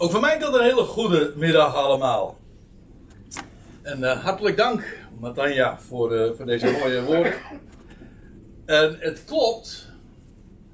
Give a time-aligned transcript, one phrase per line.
[0.00, 2.38] Ook van mij tot een hele goede middag allemaal.
[3.82, 7.34] En uh, hartelijk dank, Matanja, voor, uh, voor deze mooie woorden.
[8.64, 9.86] En het klopt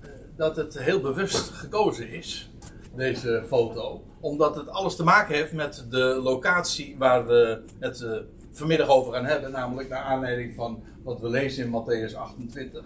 [0.00, 2.50] uh, dat het heel bewust gekozen is,
[2.94, 4.02] deze foto.
[4.20, 8.06] Omdat het alles te maken heeft met de locatie waar we het
[8.52, 9.50] vanmiddag over gaan hebben.
[9.50, 12.84] Namelijk naar aanleiding van wat we lezen in Matthäus 28.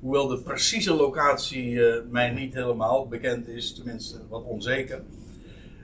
[0.00, 1.80] Hoewel de precieze locatie
[2.10, 5.02] mij niet helemaal bekend is, tenminste wat onzeker.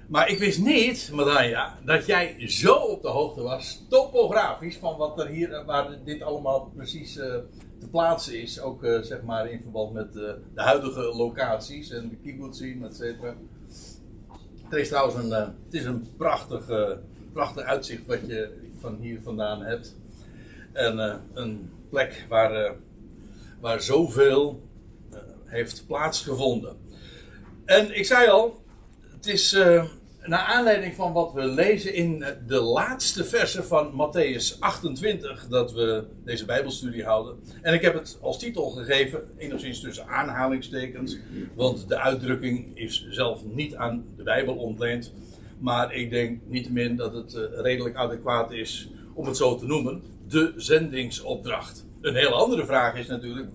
[0.09, 5.21] Maar ik wist niet, Maranja, dat jij zo op de hoogte was, topografisch, van wat
[5.21, 7.25] er hier, waar dit allemaal precies uh,
[7.81, 8.61] te plaatsen is.
[8.61, 10.23] Ook uh, zeg maar in verband met uh,
[10.55, 13.37] de huidige locaties en de kibbutzim, et cetera.
[14.63, 16.71] Het is trouwens een, het is een prachtig,
[17.33, 19.97] prachtig uitzicht wat je van hier vandaan hebt.
[20.73, 22.75] En een plek waar,
[23.61, 24.63] waar zoveel
[25.45, 26.77] heeft plaatsgevonden.
[27.65, 28.65] En ik zei al,
[29.27, 29.85] het is uh,
[30.25, 36.05] naar aanleiding van wat we lezen in de laatste versen van Matthäus 28 dat we
[36.25, 37.37] deze Bijbelstudie houden.
[37.63, 41.17] En ik heb het als titel gegeven, enigszins tussen aanhalingstekens,
[41.55, 45.13] want de uitdrukking is zelf niet aan de Bijbel ontleend.
[45.59, 50.03] Maar ik denk niettemin dat het uh, redelijk adequaat is om het zo te noemen:
[50.29, 51.85] de zendingsopdracht.
[52.01, 53.49] Een heel andere vraag is natuurlijk: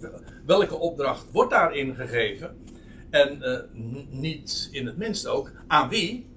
[0.45, 2.56] welke opdracht wordt daarin gegeven?
[3.12, 3.58] En uh,
[4.09, 6.30] niet in het minst ook aan wie.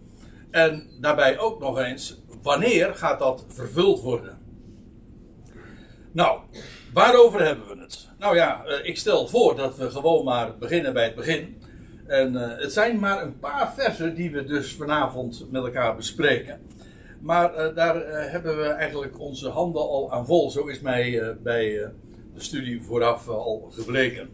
[0.50, 4.39] En daarbij ook nog eens, wanneer gaat dat vervuld worden?
[6.12, 6.41] Nou,
[6.92, 8.08] waarover hebben we het?
[8.19, 11.62] Nou ja, uh, ik stel voor dat we gewoon maar beginnen bij het begin.
[12.06, 16.61] En uh, het zijn maar een paar versen die we dus vanavond met elkaar bespreken.
[17.20, 20.50] Maar daar hebben we eigenlijk onze handen al aan vol.
[20.50, 21.91] Zo is mij bij
[22.34, 24.28] de studie vooraf al gebleken.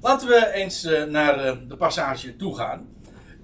[0.00, 2.88] Laten we eens uh, naar uh, de passage toe gaan.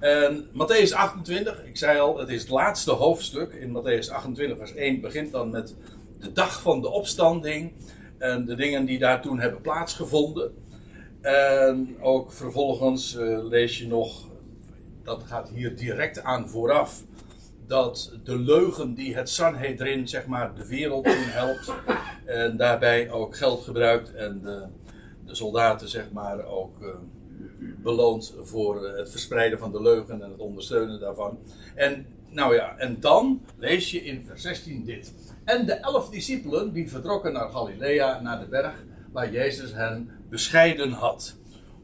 [0.00, 3.52] Uh, Matthäus 28, ik zei al, het is het laatste hoofdstuk.
[3.52, 5.74] In Matthäus 28, vers 1 begint dan met
[6.20, 7.72] de dag van de opstanding.
[8.19, 10.55] En de dingen die daar toen hebben plaatsgevonden.
[11.20, 14.29] En ook vervolgens eh, lees je nog,
[15.05, 17.02] dat gaat hier direct aan vooraf.
[17.67, 21.73] Dat de leugen die het Sanhedrin, zeg maar, de wereld toen helpt.
[22.24, 24.67] En daarbij ook geld gebruikt en de
[25.27, 26.89] de soldaten zeg maar ook uh,
[27.58, 31.39] beloond voor het verspreiden van de leugen en het ondersteunen daarvan.
[31.74, 35.12] En nou ja, en dan lees je in vers 16 dit.
[35.45, 40.92] En de elf discipelen die vertrokken naar Galilea, naar de berg waar Jezus hen bescheiden
[40.92, 41.36] had.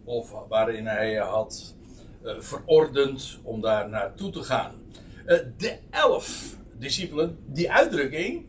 [0.04, 1.74] Of waarin hij had
[2.24, 4.72] uh, verordend om daar naartoe te gaan.
[5.56, 8.44] De elf discipelen, die uitdrukking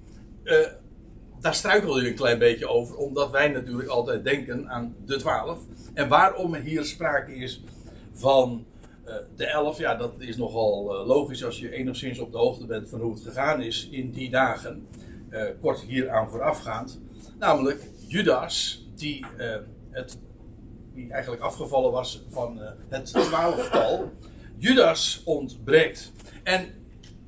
[1.42, 5.60] daar struikelde je een klein beetje over, omdat wij natuurlijk altijd denken aan de twaalf.
[5.94, 7.64] En waarom hier sprake is
[8.14, 8.66] van
[9.06, 12.66] uh, de elf, ja, dat is nogal uh, logisch als je enigszins op de hoogte
[12.66, 14.88] bent van hoe het gegaan is in die dagen.
[15.30, 17.00] Uh, kort hieraan voorafgaand.
[17.40, 19.26] Namelijk Judas, die,
[19.90, 20.18] het,
[20.94, 22.60] die eigenlijk afgevallen was van
[22.90, 24.12] het twaalftal.
[24.58, 26.12] Judas ontbreekt.
[26.44, 26.81] En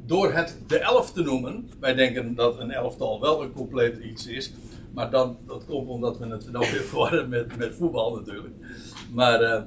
[0.05, 4.27] door het de elf te noemen, wij denken dat een elftal wel een compleet iets
[4.27, 4.53] is,
[4.93, 8.53] maar dan, dat komt omdat we het dan weer verwarren met, met voetbal natuurlijk.
[9.11, 9.61] Maar uh,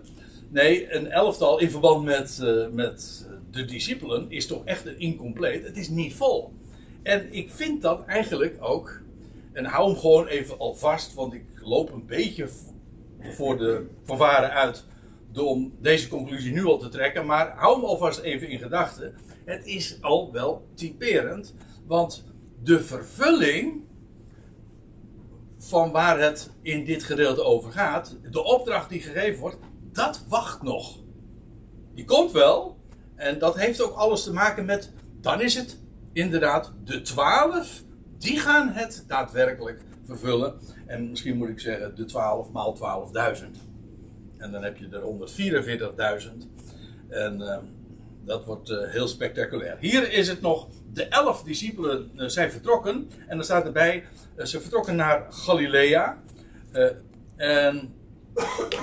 [0.49, 5.67] nee, een elftal in verband met, uh, met de discipelen is toch echt een incompleet.
[5.67, 6.53] Het is niet vol.
[7.03, 9.01] En ik vind dat eigenlijk ook,
[9.53, 12.49] en hou hem gewoon even al vast, want ik loop een beetje
[13.21, 14.85] voor de fanfare uit
[15.45, 19.15] om deze conclusie nu al te trekken, maar hou hem alvast even in gedachten.
[19.45, 21.55] Het is al wel typerend,
[21.87, 22.25] want
[22.63, 23.85] de vervulling
[25.59, 29.57] van waar het in dit gedeelte over gaat, de opdracht die gegeven wordt,
[29.93, 30.99] dat wacht nog.
[31.95, 32.77] Die komt wel,
[33.15, 35.79] en dat heeft ook alles te maken met, dan is het
[36.13, 37.83] inderdaad de twaalf,
[38.19, 40.55] die gaan het daadwerkelijk vervullen.
[40.87, 43.66] En misschien moet ik zeggen de twaalf maal 12.000.
[44.47, 46.33] En dan heb je er 144.000.
[47.09, 47.57] En uh,
[48.25, 49.77] dat wordt uh, heel spectaculair.
[49.81, 53.11] Hier is het nog, de elf discipelen uh, zijn vertrokken.
[53.27, 54.05] En dan staat erbij,
[54.45, 56.23] ze vertrokken naar Galilea.
[57.37, 57.95] en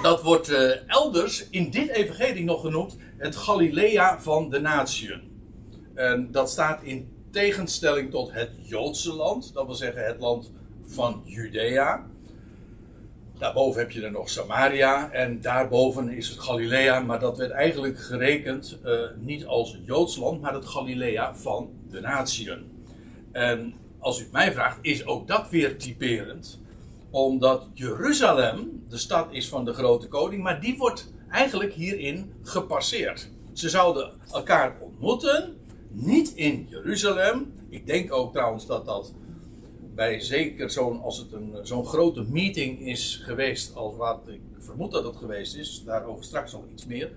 [0.02, 0.50] dat wordt
[0.88, 5.22] elders in dit evangelie nog genoemd het Galilea van de natieën.
[5.94, 9.54] En dat staat in tegenstelling tot het Joodse land.
[9.54, 10.52] Dat wil zeggen het land
[10.86, 12.06] van Judea.
[13.44, 18.00] Daarboven heb je dan nog Samaria en daarboven is het Galilea, maar dat werd eigenlijk
[18.00, 22.88] gerekend uh, niet als Joods land, maar het Galilea van de natieën.
[23.32, 26.60] En als u het mij vraagt, is ook dat weer typerend,
[27.10, 33.30] omdat Jeruzalem de stad is van de grote koning, maar die wordt eigenlijk hierin gepasseerd.
[33.54, 35.58] Ze zouden elkaar ontmoeten
[35.90, 37.54] niet in Jeruzalem.
[37.70, 39.14] Ik denk ook trouwens dat dat
[39.96, 44.92] bij zeker zo'n, als het een, zo'n grote meeting is geweest, als wat ik vermoed
[44.92, 47.12] dat het geweest is, daarover straks nog iets meer.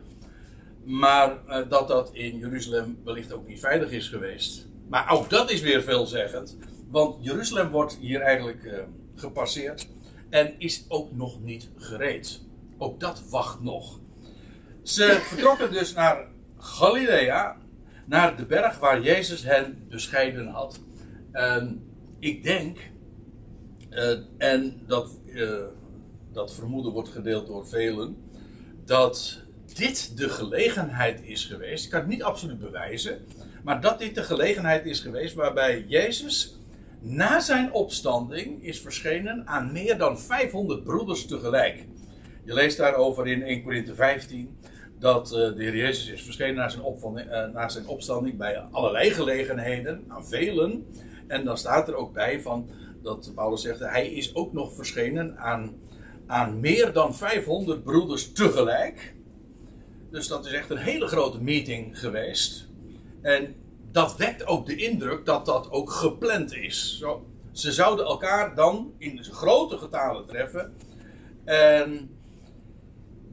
[0.85, 4.67] Maar uh, dat dat in Jeruzalem wellicht ook niet veilig is geweest.
[4.89, 6.57] Maar ook dat is weer veelzeggend,
[6.91, 8.79] want Jeruzalem wordt hier eigenlijk uh,
[9.15, 9.89] gepasseerd
[10.31, 12.41] en is ook nog niet gereed.
[12.79, 13.99] Ook dat wacht nog.
[14.83, 17.57] Ze vertrokken dus naar Galilea,
[18.05, 20.81] naar de berg waar Jezus hen bescheiden had.
[21.33, 21.86] En
[22.19, 22.79] ik denk,
[23.91, 25.61] uh, en dat, uh,
[26.33, 28.17] dat vermoeden wordt gedeeld door velen,
[28.85, 29.41] dat
[29.75, 31.85] dit de gelegenheid is geweest.
[31.85, 33.19] Ik kan het niet absoluut bewijzen,
[33.65, 36.57] maar dat dit de gelegenheid is geweest waarbij Jezus
[37.01, 41.85] na zijn opstanding is verschenen aan meer dan 500 broeders tegelijk.
[42.45, 44.59] Je leest daarover in 1 Corinthië 15
[44.99, 50.05] dat uh, de Heer Jezus is verschenen na zijn, na zijn, opstanding bij allerlei gelegenheden,
[50.09, 50.87] aan velen.
[51.29, 52.69] En dan staat er ook bij van,
[53.03, 55.75] dat Paulus zegt, hij is ook nog verschenen aan,
[56.27, 59.15] aan meer dan 500 broeders tegelijk.
[60.11, 62.69] Dus dat is echt een hele grote meeting geweest.
[63.23, 63.55] En
[63.93, 66.99] dat wekt ook de indruk dat dat ook gepland is.
[66.99, 70.75] Zo, ze zouden elkaar dan in grote getalen treffen.
[71.45, 72.11] En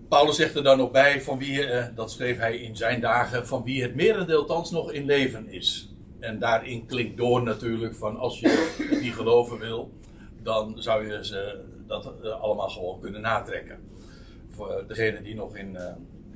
[0.09, 3.47] Paulus zegt er dan ook bij van wie, eh, dat schreef hij in zijn dagen,
[3.47, 5.92] van wie het merendeel thans nog in leven is.
[6.23, 9.91] En daarin klinkt door natuurlijk van als je die geloven wil,
[10.43, 13.79] dan zou je ze dat eh, allemaal gewoon kunnen natrekken.
[14.49, 15.85] Voor degenen die nog in, uh,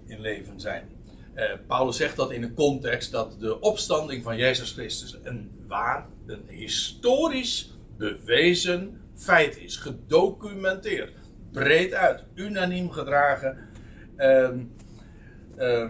[0.06, 0.90] in leven zijn.
[1.36, 6.08] Uh, Paulus zegt dat in een context dat de opstanding van Jezus Christus een waar,
[6.26, 9.76] een historisch bewezen feit is.
[9.76, 11.14] Gedocumenteerd,
[11.52, 13.58] breed uit, unaniem gedragen.
[14.18, 14.50] Uh,
[15.58, 15.90] uh,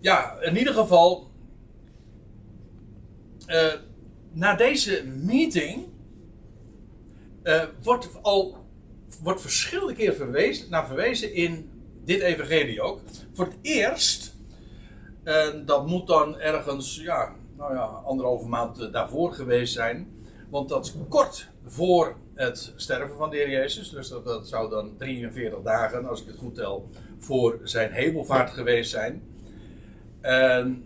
[0.00, 1.32] ja, in ieder geval.
[3.48, 3.72] Uh,
[4.32, 5.86] na deze meeting.
[7.82, 8.62] wordt al.
[9.22, 11.70] Wordt verschillende keer verwezen, naar verwezen in
[12.04, 13.00] dit evangelie ook.
[13.32, 14.34] Voor het eerst.
[15.22, 16.96] En dat moet dan ergens.
[16.96, 20.08] Ja, nou ja, anderhalve maand daarvoor geweest zijn.
[20.50, 23.90] Want dat is kort voor het sterven van de Heer Jezus.
[23.90, 26.88] Dus dat, dat, zou dan 43 dagen, als ik het goed tel,
[27.18, 29.22] voor zijn hemelvaart geweest zijn.
[30.20, 30.84] En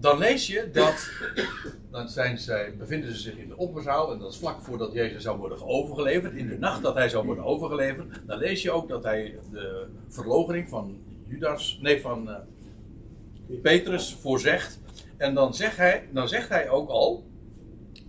[0.00, 1.10] dan lees je dat.
[1.90, 4.12] Dan zijn zij, bevinden ze zich in de opperzaal.
[4.12, 6.34] En dat is vlak voordat Jezus zou worden overgeleverd.
[6.34, 8.20] In de nacht dat hij zou worden overgeleverd.
[8.26, 11.78] Dan lees je ook dat hij de verlogering van Judas.
[11.82, 14.80] Nee, van uh, Petrus voorzegt.
[15.16, 17.26] En dan zegt, hij, dan zegt hij ook al.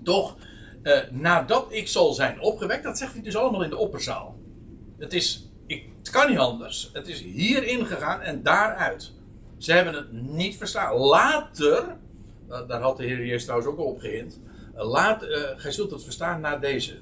[0.03, 0.37] Toch
[0.83, 4.39] uh, nadat ik zal zijn opgewekt, dat zegt hij dus allemaal in de opperzaal.
[4.97, 6.89] Het, is, ik, het kan niet anders.
[6.93, 9.11] Het is hierin gegaan en daaruit.
[9.59, 10.95] Ze hebben het niet verstaan.
[10.95, 11.97] Later,
[12.47, 14.39] daar had de Heer Jezus trouwens ook al op gehind.
[14.73, 16.93] Laat, uh, gij zult het verstaan na deze.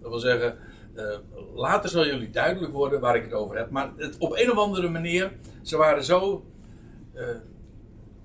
[0.00, 0.56] Dat wil zeggen,
[0.94, 1.16] uh,
[1.54, 3.70] later zal jullie duidelijk worden waar ik het over heb.
[3.70, 5.32] Maar het, op een of andere manier,
[5.62, 6.44] ze waren zo
[7.14, 7.22] uh,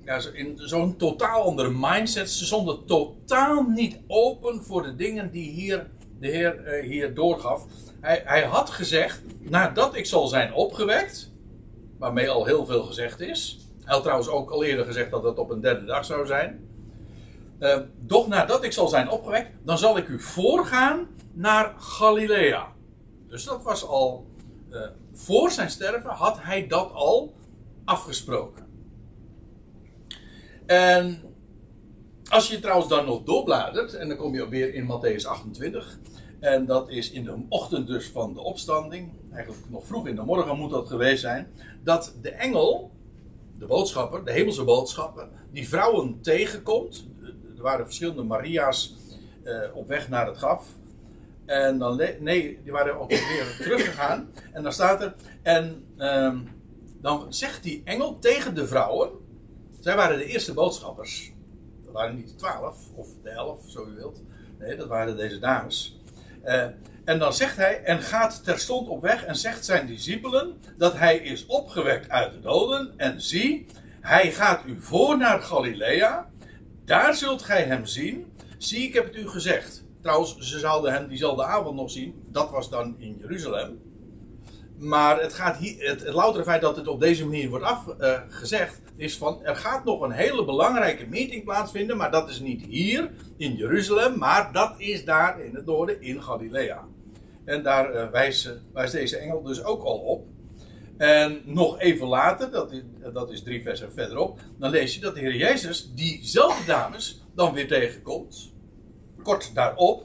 [0.06, 2.30] ja, in zo'n totaal andere mindset.
[2.30, 5.88] Ze stonden totaal niet open voor de dingen die hier,
[6.20, 7.66] de Heer hier doorgaf.
[8.00, 11.32] Hij, hij had gezegd, nadat ik zal zijn opgewekt,
[11.98, 13.67] waarmee al heel veel gezegd is.
[13.88, 16.68] Hij had trouwens ook al eerder gezegd dat het op een derde dag zou zijn.
[17.60, 22.68] Uh, doch nadat ik zal zijn opgewekt, dan zal ik u voorgaan naar Galilea.
[23.28, 24.26] Dus dat was al,
[24.70, 24.82] uh,
[25.14, 27.34] voor zijn sterven had hij dat al
[27.86, 28.66] afgesproken.
[30.66, 31.22] En
[32.30, 36.00] als je trouwens dan nog doorbladert, en dan kom je weer in Matthäus 28.
[36.40, 39.12] En dat is in de ochtend dus van de opstanding.
[39.32, 41.48] Eigenlijk nog vroeg in de morgen moet dat geweest zijn.
[41.84, 42.92] Dat de engel,
[43.60, 47.08] de boodschapper, de hemelse boodschapper, die vrouwen tegenkomt.
[47.58, 48.96] Er waren verschillende Maria's
[49.44, 50.68] uh, op weg naar het graf.
[51.46, 54.30] En dan, nee, die waren ook weer teruggegaan.
[54.52, 56.36] En dan staat er, en uh,
[57.02, 59.10] dan zegt die engel tegen de vrouwen.
[59.80, 61.32] Zij waren de eerste boodschappers.
[61.84, 64.24] Dat waren niet de twaalf of de elf, zo u wilt.
[64.60, 66.00] Nee, dat waren deze dames.
[66.46, 66.66] Uh,
[67.06, 71.18] en dan zegt hij, en gaat terstond op weg en zegt zijn discipelen dat hij
[71.18, 72.94] is opgewekt uit de doden.
[72.98, 73.68] En zie,
[74.02, 76.30] hij gaat u voor naar Galilea.
[76.86, 78.34] Daar zult gij hem zien.
[78.58, 79.84] Zie, ik heb het u gezegd.
[80.02, 82.24] Trouwens, ze zouden hem diezelfde avond nog zien.
[82.32, 83.82] Dat was dan in Jeruzalem.
[84.78, 88.82] Maar het, gaat hier, het, het loutere feit dat het op deze manier wordt afgezegd,
[88.98, 93.12] is van er gaat nog een hele belangrijke meeting plaatsvinden, maar dat is niet hier
[93.38, 96.88] in Jeruzalem, maar dat is daar in het noorden in Galilea.
[97.46, 98.52] En daar uh, wijst,
[98.92, 100.26] deze engel dus ook al op.
[100.98, 102.82] En nog even later, dat is,
[103.14, 107.54] dat is drie versen verderop, dan lees je dat de Heer Jezus diezelfde dames dan
[107.54, 108.52] weer tegenkomt.
[109.24, 110.04] Kort daarop.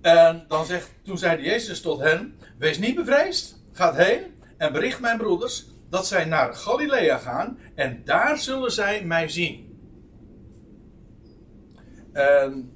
[0.00, 4.22] En dan zegt, toen zei Jezus tot hen, wees niet bevreesd, gaat heen
[4.56, 9.78] en bericht mijn broeders dat zij naar Galilea gaan en daar zullen zij mij zien.
[12.12, 12.72] En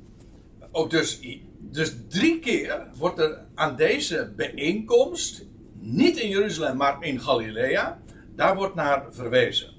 [0.72, 1.20] ook dus,
[1.58, 8.02] dus drie keer wordt er aan deze bijeenkomst, niet in Jeruzalem, maar in Galilea,
[8.36, 9.72] daar wordt naar verwezen.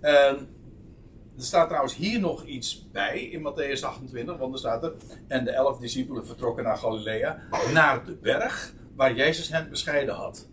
[0.00, 0.48] En
[1.36, 4.92] er staat trouwens hier nog iets bij in Matthäus 28, want er staat er.
[5.28, 10.48] En de elf discipelen vertrokken naar Galilea, naar de berg waar Jezus hen bescheiden had.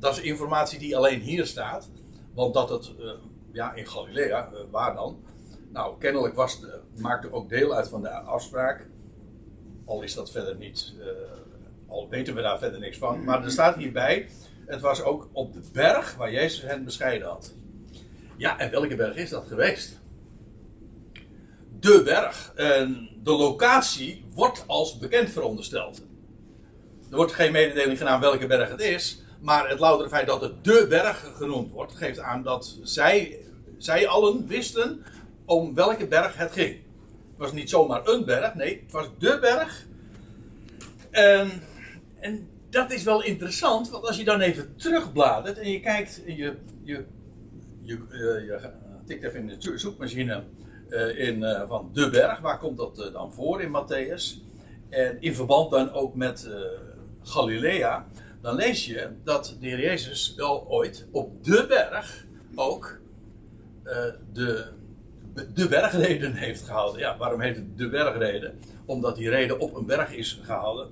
[0.00, 1.88] Dat is informatie die alleen hier staat,
[2.34, 3.10] want dat het, uh,
[3.52, 5.22] ja, in Galilea, uh, waar dan?
[5.72, 8.88] Nou, kennelijk was de, maakte ook deel uit van de afspraak.
[9.84, 11.06] Al is dat verder niet, uh,
[11.88, 13.24] al weten we daar verder niks van.
[13.24, 14.28] Maar er staat hierbij,
[14.66, 17.52] het was ook op de berg waar Jezus hen bescheiden had.
[18.36, 19.98] Ja, en welke berg is dat geweest?
[21.80, 22.52] De berg.
[22.54, 25.98] En de locatie wordt als bekend verondersteld.
[27.10, 29.22] Er wordt geen mededeling gedaan welke berg het is.
[29.40, 33.38] Maar het loutere feit dat het de berg genoemd wordt, geeft aan dat zij,
[33.78, 35.04] zij allen wisten
[35.44, 36.74] om welke berg het ging.
[37.30, 39.86] Het was niet zomaar een berg, nee, het was de berg.
[41.10, 41.50] En,
[42.20, 46.56] en dat is wel interessant, want als je dan even terugbladert en je kijkt, je,
[46.82, 47.04] je
[47.82, 48.70] je, uh, je
[49.06, 50.42] tikt even in de zoekmachine
[50.88, 52.40] uh, in, uh, van De Berg.
[52.40, 54.48] Waar komt dat dan voor in Matthäus?
[54.88, 56.48] En in verband dan ook met
[57.22, 58.06] Galilea.
[58.42, 63.00] Dan lees je dat de Heer Jezus wel ooit op de berg ook
[64.32, 64.64] de,
[65.54, 67.00] de bergreden heeft gehouden.
[67.00, 68.58] Ja, waarom heet het de bergreden?
[68.86, 70.90] Omdat die reden op een berg is gehouden.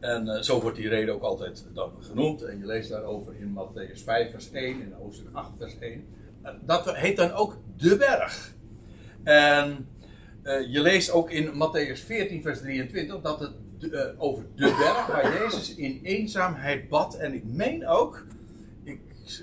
[0.00, 2.42] En zo wordt die reden ook altijd dan genoemd.
[2.42, 6.04] En je leest daarover in Matthäus 5 vers 1 en hoofdstuk 8 vers 1
[6.60, 8.52] dat heet dan ook de berg.
[9.22, 9.88] En
[10.42, 15.06] uh, je leest ook in Matthäus 14, vers 23 dat het uh, over de berg
[15.06, 17.14] waar Jezus in eenzaamheid bad.
[17.14, 18.26] En ik meen ook
[18.84, 19.00] ik,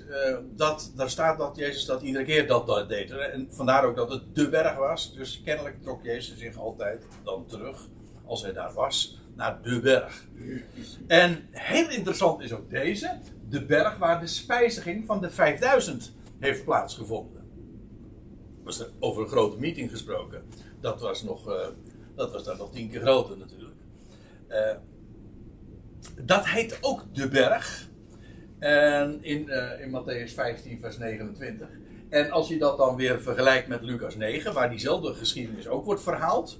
[0.08, 3.10] uh, dat daar staat dat Jezus dat iedere keer dat, dat deed.
[3.10, 5.14] En vandaar ook dat het de berg was.
[5.14, 7.86] Dus kennelijk trok Jezus zich altijd dan terug,
[8.26, 10.24] als hij daar was, naar de berg.
[11.06, 13.18] En heel interessant is ook deze:
[13.48, 17.46] de berg waar de spijziging van de 5000 heeft plaatsgevonden.
[18.64, 20.42] Was er over een grote meeting gesproken.
[20.80, 21.66] Dat was, nog, uh,
[22.14, 23.67] dat was dan nog tien keer groter natuurlijk.
[24.48, 24.70] Uh,
[26.24, 27.88] dat heet ook de berg.
[28.58, 31.68] En in, uh, in Matthäus 15, vers 29.
[32.08, 36.02] En als je dat dan weer vergelijkt met Lucas 9, waar diezelfde geschiedenis ook wordt
[36.02, 36.58] verhaald.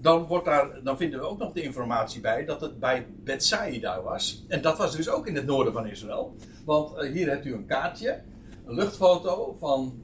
[0.00, 4.02] Dan, wordt daar, dan vinden we ook nog de informatie bij dat het bij Bethsaida
[4.02, 4.44] was.
[4.48, 6.34] En dat was dus ook in het noorden van Israël.
[6.64, 8.20] Want hier hebt u een kaartje
[8.66, 10.02] een luchtfoto van,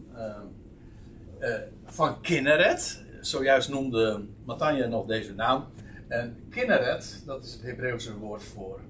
[1.84, 3.02] van Kinneret.
[3.20, 5.66] Zojuist noemde Matanja nog deze naam.
[6.12, 8.80] En Kinneret, dat is het Hebreeuwse woord voor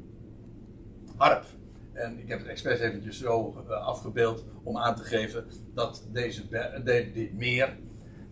[1.16, 1.44] harp.
[1.92, 6.48] En ik heb het expres eventjes zo uh, afgebeeld om aan te geven dat deze,
[6.48, 7.76] de, dit meer,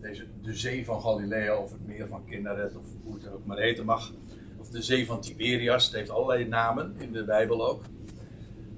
[0.00, 3.59] deze, de zee van Galilea of het meer van Kinneret of hoe het ook maar
[3.59, 4.12] heten mag,
[4.59, 7.82] of de zee van Tiberias, het heeft allerlei namen in de Bijbel ook.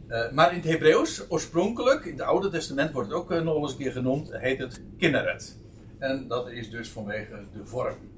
[0.09, 3.63] Uh, maar in het Hebreeuws, oorspronkelijk, in het Oude Testament wordt het ook uh, nog
[3.63, 5.59] eens een keer genoemd, heet het Kinneret.
[5.99, 8.12] En dat is dus vanwege de vorm.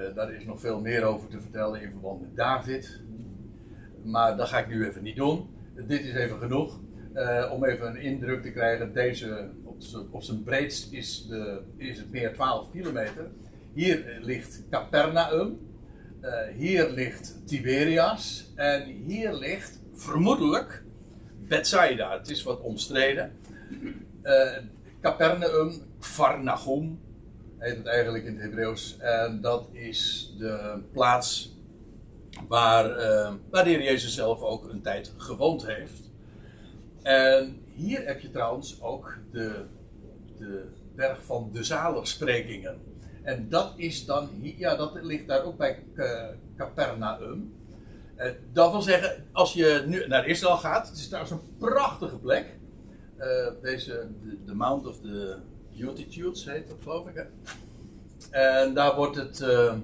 [0.00, 3.00] Uh, daar is nog veel meer over te vertellen in verband met David.
[4.02, 5.48] Maar dat ga ik nu even niet doen.
[5.86, 6.78] Dit is even genoeg.
[7.52, 8.92] om even een indruk te krijgen.
[8.92, 9.50] Deze,
[10.10, 13.30] op zijn breedst is, de, is het meer 12 kilometer.
[13.72, 15.58] Hier ligt Capernaum.
[16.56, 18.52] hier ligt Tiberias.
[18.54, 20.84] En hier ligt vermoedelijk
[21.48, 22.18] Bethsaida.
[22.18, 23.32] Het is wat omstreden.
[25.00, 27.00] Capernaum, Kvarnachum
[27.60, 28.96] heet het eigenlijk in het Hebreeuws.
[28.98, 31.56] En dat is de plaats
[32.48, 36.10] waar, uh, waar de Heer Jezus zelf ook een tijd gewoond heeft.
[37.02, 39.64] En hier heb je trouwens ook de,
[40.38, 40.64] de
[40.94, 42.78] berg van de zaligsprekingen.
[43.22, 47.54] En dat is dan, ja, dat ligt daar ook bij uh, Capernaum.
[48.16, 52.18] Uh, dat wil zeggen, als je nu naar Israël gaat, het is trouwens een prachtige
[52.18, 52.58] plek.
[53.62, 54.08] Deze,
[54.44, 55.36] de, Mount of the
[55.80, 57.26] Beatitudes heet dat, geloof ik.
[58.30, 59.74] En daar wordt het, uh,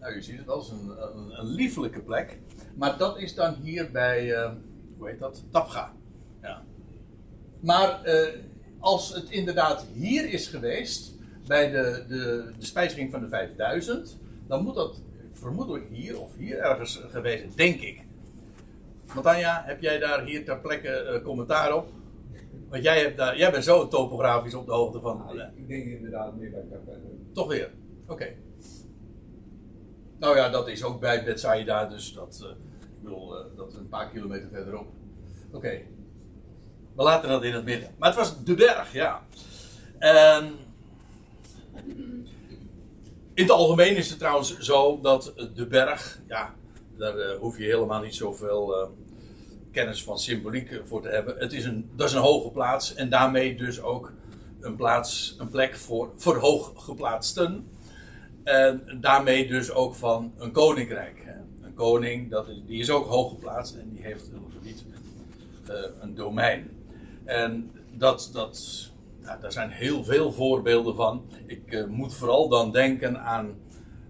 [0.00, 2.38] nou je ziet het als een, een, een, liefelijke plek.
[2.74, 4.50] Maar dat is dan hier bij,
[4.98, 5.42] hoe heet dat?
[5.50, 5.92] Tapga.
[6.42, 6.62] Ja.
[7.60, 8.00] Maar
[8.78, 11.12] als het inderdaad hier is geweest,
[11.46, 16.58] bij de, de, de spijziging van de 5000, dan moet dat vermoedelijk hier of hier
[16.58, 18.00] ergens geweest, denk ik.
[19.14, 21.88] Matanja, heb jij daar hier ter plekke uh, commentaar op?
[22.68, 25.30] Want jij, hebt daar, jij bent zo topografisch op de hoogte van.
[25.34, 27.00] Ja, ik denk inderdaad meer bij Capelle.
[27.32, 27.70] Toch weer?
[28.06, 28.34] Oké.
[30.18, 32.48] Nou ja, dat is ook bij Bethsaida, dus dat, uh,
[32.96, 34.86] ik bedoel, uh, dat is een paar kilometer verderop.
[35.52, 35.80] Oké.
[36.96, 37.94] We laten dat in het midden.
[37.98, 39.22] Maar het was de berg, ja.
[39.98, 40.52] En
[43.34, 46.54] in het algemeen is het trouwens zo dat de berg, ja,
[46.96, 48.90] daar uh, hoef je helemaal niet zoveel
[49.72, 51.36] kennis van symboliek voor te hebben.
[51.38, 54.12] Het is een, dat is een hoge plaats en daarmee dus ook
[54.60, 57.66] een plaats, een plek voor, voor hooggeplaatsten.
[58.44, 61.26] En daarmee dus ook van een koninkrijk.
[61.62, 64.84] Een koning, dat is, die is ook hoog geplaatst en die heeft een gebied,
[65.68, 66.70] uh, een domein.
[67.24, 68.90] En dat, dat,
[69.40, 71.24] daar zijn heel veel voorbeelden van.
[71.46, 73.54] Ik uh, moet vooral dan denken aan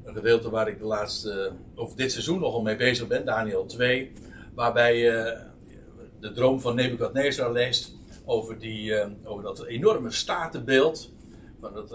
[0.05, 4.13] een gedeelte waar ik de laatste, of dit seizoen nogal mee bezig ben, Daniel 2,
[4.55, 5.52] waarbij je uh,
[6.23, 11.11] de droom van Nebukadnezar leest over, die, uh, over dat enorme statenbeeld.
[11.61, 11.89] Van dat,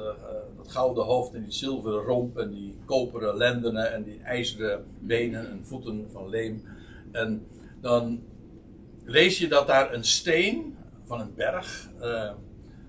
[0.57, 5.49] dat gouden hoofd en die zilveren romp en die koperen lendenen en die ijzeren benen
[5.49, 6.63] en voeten van leem.
[7.11, 7.47] En
[7.81, 8.23] dan
[9.03, 11.89] lees je dat daar een steen van een berg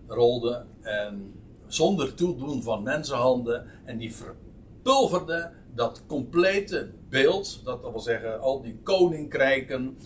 [0.07, 1.35] rolde en
[1.67, 8.79] zonder toedoen van mensenhanden en die verpulverde dat complete beeld, dat wil zeggen al die
[8.83, 9.97] koninkrijken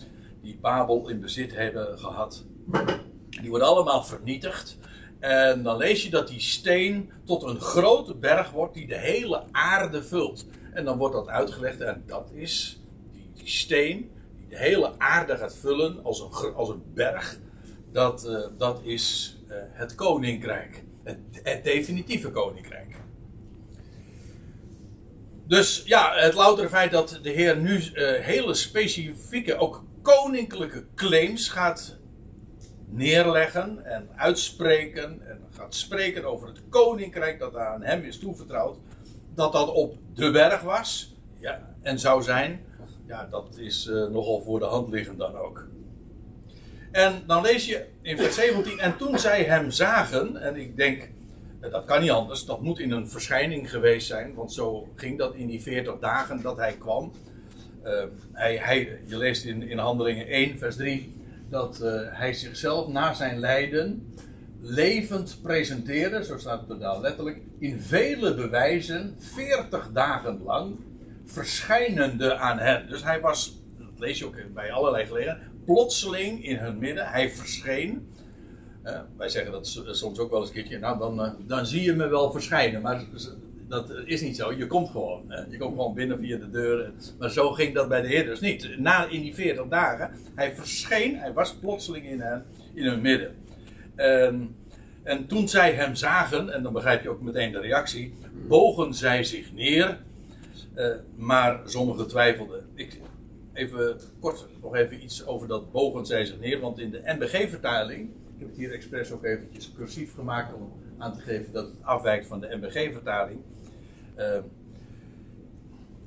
[0.43, 2.45] die Babel in bezit hebben gehad,
[3.41, 4.77] die worden allemaal vernietigd.
[5.19, 9.43] En dan lees je dat die steen tot een grote berg wordt die de hele
[9.51, 10.45] aarde vult.
[10.73, 12.81] En dan wordt dat uitgelegd en dat is
[13.11, 17.39] die, die steen die de hele aarde gaat vullen als een, als een berg.
[17.91, 20.83] Dat, uh, dat is uh, het koninkrijk.
[21.03, 22.95] Het, het, definitieve koninkrijk.
[25.47, 31.49] Dus ja, het loutere feit dat de Heer nu uh, hele specifieke, ook koninklijke claims
[31.49, 31.95] gaat
[32.85, 35.27] neerleggen en uitspreken.
[35.27, 38.77] En gaat spreken over het koninkrijk dat aan hem is toevertrouwd.
[39.35, 42.65] Dat dat op de berg was ja, en zou zijn.
[43.07, 45.67] Ja, dat is uh, nogal voor de hand liggend dan ook.
[46.91, 51.09] En dan lees je in vers 17, en toen zij hem zagen, en ik denk,
[51.59, 55.35] dat kan niet anders, dat moet in een verschijning geweest zijn, want zo ging dat
[55.35, 57.11] in die 40 dagen dat hij kwam.
[57.85, 61.15] Uh, hij, hij, je leest in, in Handelingen 1, vers 3,
[61.49, 64.13] dat uh, hij zichzelf na zijn lijden
[64.61, 70.75] levend presenteerde, zo staat het daar letterlijk, in vele bewijzen, 40 dagen lang,
[71.25, 72.89] verschijnende aan hen.
[72.89, 77.07] Dus hij was, dat lees je ook bij allerlei gelegenheden, plotseling in hun midden.
[77.07, 78.07] Hij verscheen.
[78.83, 80.79] Uh, wij zeggen dat soms ook wel eens een keertje.
[80.79, 82.81] Nou, dan, uh, dan zie je me wel verschijnen.
[82.81, 83.03] Maar
[83.67, 84.53] dat is niet zo.
[84.53, 85.23] Je komt gewoon.
[85.29, 86.91] Uh, je komt gewoon binnen via de deur.
[87.19, 88.77] Maar zo ging dat bij de Heer niet.
[88.77, 90.11] Na, in die 40 dagen.
[90.35, 91.17] Hij verscheen.
[91.17, 93.35] Hij was plotseling in, hen, in hun midden.
[93.95, 94.55] En,
[95.03, 96.53] en toen zij hem zagen.
[96.53, 98.13] En dan begrijp je ook meteen de reactie.
[98.47, 99.97] Bogen zij zich neer.
[101.15, 102.65] maar sommigen twijfelden.
[102.75, 102.99] Ik,
[103.53, 106.59] even kort nog even iets over dat bogen zij zich neer.
[106.59, 110.71] Want in de NBG-vertaling, ik heb het hier expres ook eventjes cursief gemaakt om
[111.03, 113.39] aan te geven dat het afwijkt van de NBG-vertaling.
[114.17, 114.25] Uh,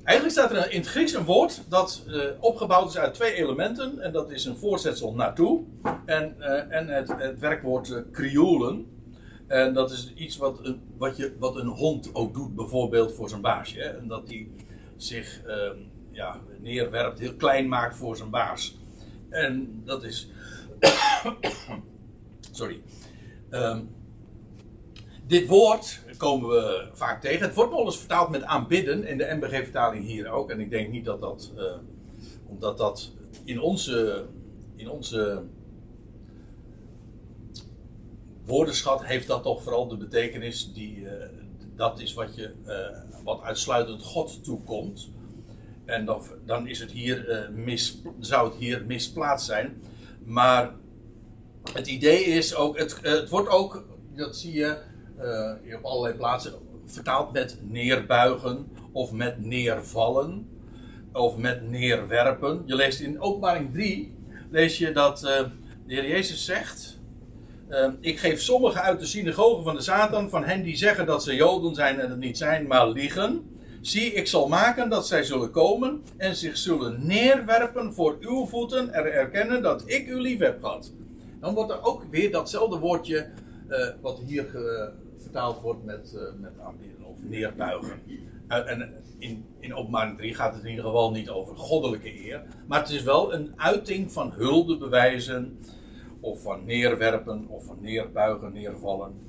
[0.03, 3.99] eigenlijk staat er in het Grieks een woord dat uh, opgebouwd is uit twee elementen.
[3.99, 5.63] En dat is een voorzetsel naartoe
[6.05, 8.85] en, uh, en het, het werkwoord kriolen.
[9.47, 13.29] En dat is iets wat, een, wat, je, wat een hond ook doet, bijvoorbeeld voor
[13.29, 13.81] zijn baasje.
[13.81, 14.51] En dat die
[14.95, 15.77] zich ehm,
[16.11, 18.77] ja, neerwerpt, heel klein maakt voor zijn baas.
[19.29, 20.29] En dat is.
[22.51, 22.81] Sorry.
[23.49, 23.89] Um,
[25.27, 27.45] dit woord komen we vaak tegen.
[27.45, 30.49] Het wordt nog eens vertaald met aanbidden in de MBG-vertaling hier ook.
[30.49, 31.63] En ik denk niet dat dat, uh,
[32.45, 33.11] omdat dat
[33.43, 34.25] in onze,
[34.75, 35.43] in onze
[38.45, 41.11] woordenschat heeft dat toch vooral de betekenis die, uh,
[41.75, 45.09] dat is wat, je, uh, wat uitsluitend God toekomt.
[45.85, 49.81] En dan, dan is het hier, mis, zou het hier misplaatst zijn.
[50.25, 50.73] Maar
[51.73, 53.83] het idee is ook, het, het wordt ook,
[54.15, 54.77] dat zie je
[55.19, 56.53] uh, op allerlei plaatsen,
[56.85, 60.47] vertaald met neerbuigen of met neervallen
[61.13, 62.63] of met neerwerpen.
[62.65, 64.15] Je leest in openbaring 3,
[64.49, 65.29] lees je dat uh,
[65.85, 66.97] de Heer Jezus zegt,
[67.69, 71.23] uh, ik geef sommigen uit de synagogen van de Satan, van hen die zeggen dat
[71.23, 73.49] ze Joden zijn en het niet zijn, maar liegen.
[73.81, 78.93] Zie, ik zal maken dat zij zullen komen en zich zullen neerwerpen voor uw voeten
[78.93, 80.91] en erkennen dat ik u lief heb gehad.
[81.39, 83.27] Dan wordt er ook weer datzelfde woordje,
[84.01, 84.45] wat hier
[85.21, 88.01] vertaald wordt met, uh, met aanbieden of neerbuigen.
[88.49, 92.43] Uh, en in, in openbaring 3 gaat het in ieder geval niet over goddelijke eer.
[92.67, 95.59] Maar het is wel een uiting van hulde bewijzen.
[96.19, 99.19] Of van neerwerpen, of van neerbuigen, neervallen.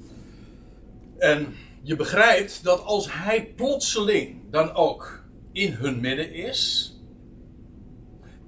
[1.19, 5.23] En je begrijpt dat als hij plotseling dan ook
[5.53, 6.93] in hun midden is.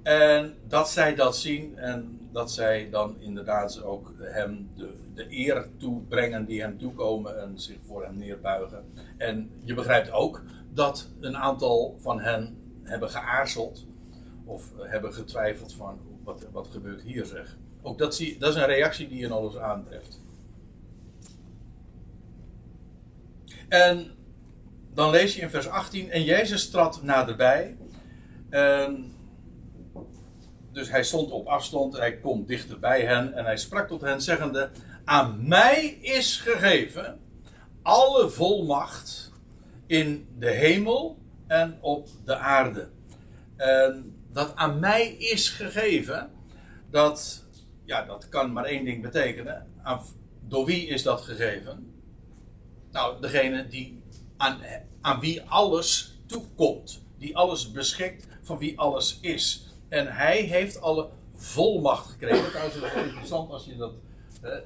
[0.03, 5.67] En dat zij dat zien en dat zij dan inderdaad ook hem de, de eer
[5.77, 8.83] toebrengen die hem toekomen en zich voor hem neerbuigen.
[9.17, 13.85] En je begrijpt ook dat een aantal van hen hebben geaarzeld
[14.45, 17.57] of hebben getwijfeld van wat, wat gebeurt hier zeg.
[17.81, 20.19] Ook dat, zie, dat is een reactie die nog eens aantreft.
[23.69, 24.11] En
[24.93, 27.77] dan lees je in vers 18: En Jezus trad naderbij.
[28.49, 29.11] En
[30.71, 34.21] dus hij stond op afstand, hij komt dichter bij hen en hij sprak tot hen,
[34.21, 34.69] zeggende:
[35.05, 37.19] Aan mij is gegeven
[37.81, 39.31] alle volmacht
[39.85, 42.89] in de hemel en op de aarde.
[43.55, 46.31] En dat aan mij is gegeven,
[46.89, 47.43] dat,
[47.83, 49.67] ja, dat kan maar één ding betekenen.
[50.47, 51.93] Door wie is dat gegeven?
[52.91, 54.03] Nou, degene die
[54.37, 54.59] aan,
[55.01, 59.70] aan wie alles toekomt, die alles beschikt, van wie alles is.
[59.91, 62.49] En hij heeft alle volmacht gekregen.
[62.49, 63.93] Trouwens, is het interessant als je dat.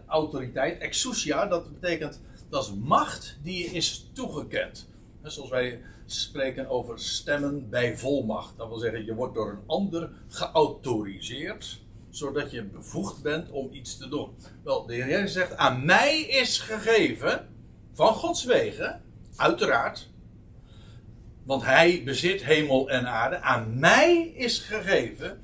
[0.08, 2.20] Autoriteit, exousia, dat betekent.
[2.50, 4.88] Dat is macht die je is toegekend.
[5.22, 8.58] zoals wij spreken over stemmen bij volmacht.
[8.58, 11.82] Dat wil zeggen, je wordt door een ander geautoriseerd.
[12.10, 14.30] Zodat je bevoegd bent om iets te doen.
[14.64, 17.48] Wel, de Heer zegt: Aan mij is gegeven.
[17.94, 19.02] Van Gods wegen.
[19.36, 20.08] Uiteraard
[21.46, 23.42] want hij bezit hemel en aarde.
[23.42, 25.42] Aan mij is gegeven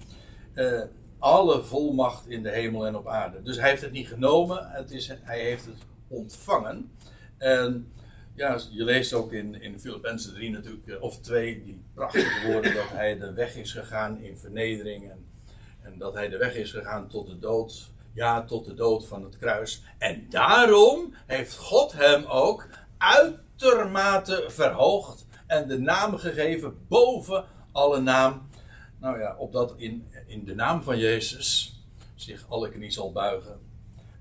[0.55, 0.81] uh,
[1.19, 3.41] alle volmacht in de hemel en op aarde.
[3.41, 6.91] Dus hij heeft het niet genomen, het is, hij heeft het ontvangen.
[7.37, 7.91] En
[8.35, 12.73] ja, je leest ook in, in Filippenzen 3 natuurlijk, eh, of 2, die prachtige woorden
[12.73, 15.11] dat hij de weg is gegaan in vernedering.
[15.11, 15.25] En,
[15.81, 17.89] en dat hij de weg is gegaan tot de dood.
[18.13, 19.83] Ja, tot de dood van het kruis.
[19.97, 28.49] En daarom heeft God hem ook uitermate verhoogd en de naam gegeven boven alle naam.
[28.99, 31.79] Nou ja, opdat in, in de naam van Jezus
[32.15, 33.59] zich alle knie zal buigen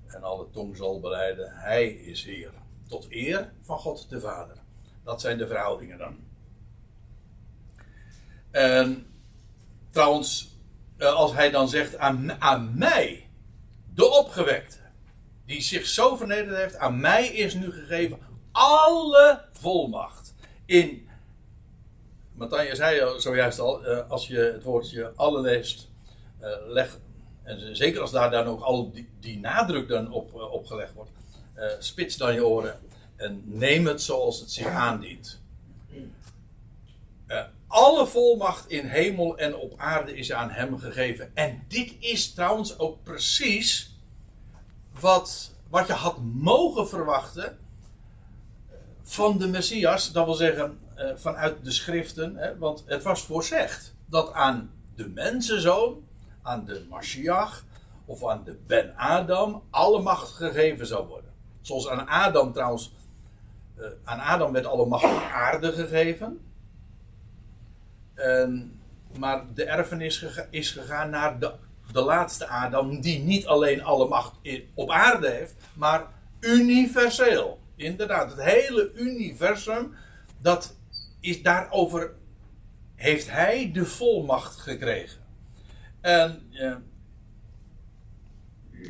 [0.07, 1.51] en alle tong zal beleiden.
[1.53, 2.51] Hij is Heer.
[2.87, 4.57] Tot eer van God de Vader.
[5.03, 6.15] Dat zijn de verhoudingen dan.
[8.51, 9.05] En
[9.89, 10.55] trouwens,
[10.97, 13.29] eh, als hij dan zegt aan, aan mij,
[13.93, 14.77] de opgewekte,
[15.45, 18.19] die zich zo vernederd heeft, aan mij is nu gegeven
[18.51, 20.33] alle volmacht
[20.65, 21.09] in
[22.41, 25.89] Matthijs zei zojuist al, eh, als je het woordje alle leest,
[26.41, 26.99] uh, leg,
[27.43, 31.11] en zeker als daar dan ook al die, die nadruk dan op, uh, opgelegd wordt,
[31.79, 32.79] spits dan je oren
[33.15, 35.39] en neem het zoals het zich aandient.
[37.67, 41.31] alle volmacht in hemel en op aarde is aan hem gegeven.
[41.33, 43.95] En dit is trouwens ook precies
[44.99, 47.57] wat, wat je had mogen verwachten
[49.03, 50.11] van de Messias.
[50.11, 55.09] Dat wil zeggen, uh, vanuit de schriften, hè, want het was voorzegd dat aan de
[55.09, 56.03] mensenzoon,
[56.41, 57.63] aan de Mashiach
[58.05, 61.31] of aan de Ben Adam alle macht gegeven zou worden.
[61.61, 62.93] Zoals aan Adam trouwens,
[63.77, 66.39] uh, aan Adam werd alle macht op aarde gegeven.
[69.17, 71.51] maar de erfenis is gegaan naar de,
[71.91, 74.33] laatste Adam, die niet alleen alle macht
[74.73, 76.07] op aarde heeft, maar
[76.39, 77.59] universeel.
[77.75, 79.95] Inderdaad, het hele universum,
[80.37, 80.75] dat
[81.21, 82.13] is daarover
[82.95, 85.19] heeft hij de volmacht gekregen.
[86.01, 86.75] En uh,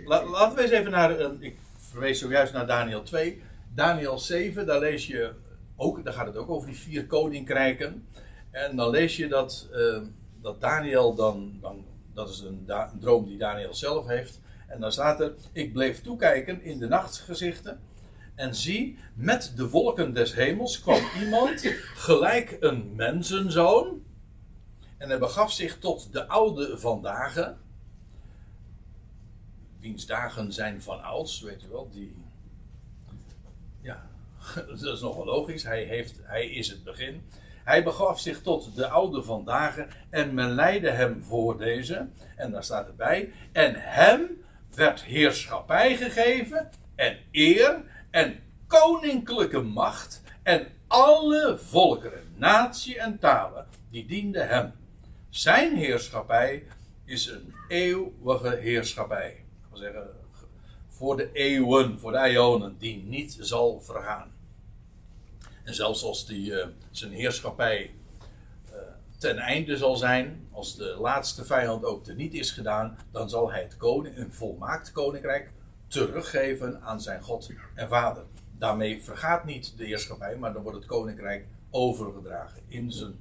[0.06, 3.42] laten we eens even naar, uh, ik verwees zojuist naar Daniel 2.
[3.74, 5.32] Daniel 7, daar lees je
[5.76, 8.08] ook, daar gaat het ook over die vier koninkrijken.
[8.52, 10.02] En dan lees je dat, uh,
[10.42, 14.40] dat Daniel dan, dan, dat is een, een droom die Daniel zelf heeft.
[14.68, 17.80] En dan staat er, ik bleef toekijken in de nachtgezichten
[18.42, 21.62] en zie, met de wolken des hemels kwam iemand,
[21.96, 24.04] gelijk een mensenzoon.
[24.98, 27.54] En hij begaf zich tot de oude vandaag.
[29.80, 31.90] Wiens dagen zijn van ouds, weet u wel.
[31.92, 32.26] Die,
[33.82, 34.10] ja,
[34.82, 35.64] dat is nogal logisch.
[35.64, 37.24] Hij, heeft, hij is het begin.
[37.64, 42.08] Hij begaf zich tot de oude vandaag en men leidde hem voor deze.
[42.36, 43.32] En daar staat erbij.
[43.52, 44.42] En hem
[44.76, 54.06] werd heerschappij gegeven en eer en koninklijke macht en alle volkeren, natie en talen, die
[54.06, 54.74] dienden hem.
[55.30, 56.64] Zijn heerschappij
[57.06, 59.44] is een eeuwige heerschappij.
[59.62, 60.10] Dat wil zeggen,
[60.90, 64.32] voor de eeuwen, voor de ionen, die niet zal vergaan.
[65.64, 67.92] En zelfs als die, uh, zijn heerschappij
[68.70, 68.76] uh,
[69.18, 73.62] ten einde zal zijn, als de laatste vijand ook teniet is gedaan, dan zal hij
[73.62, 75.52] het koning, een volmaakt koninkrijk
[75.92, 78.24] teruggeven aan zijn God en Vader.
[78.58, 83.16] Daarmee vergaat niet de heerschappij, maar dan wordt het koninkrijk overgedragen in zijn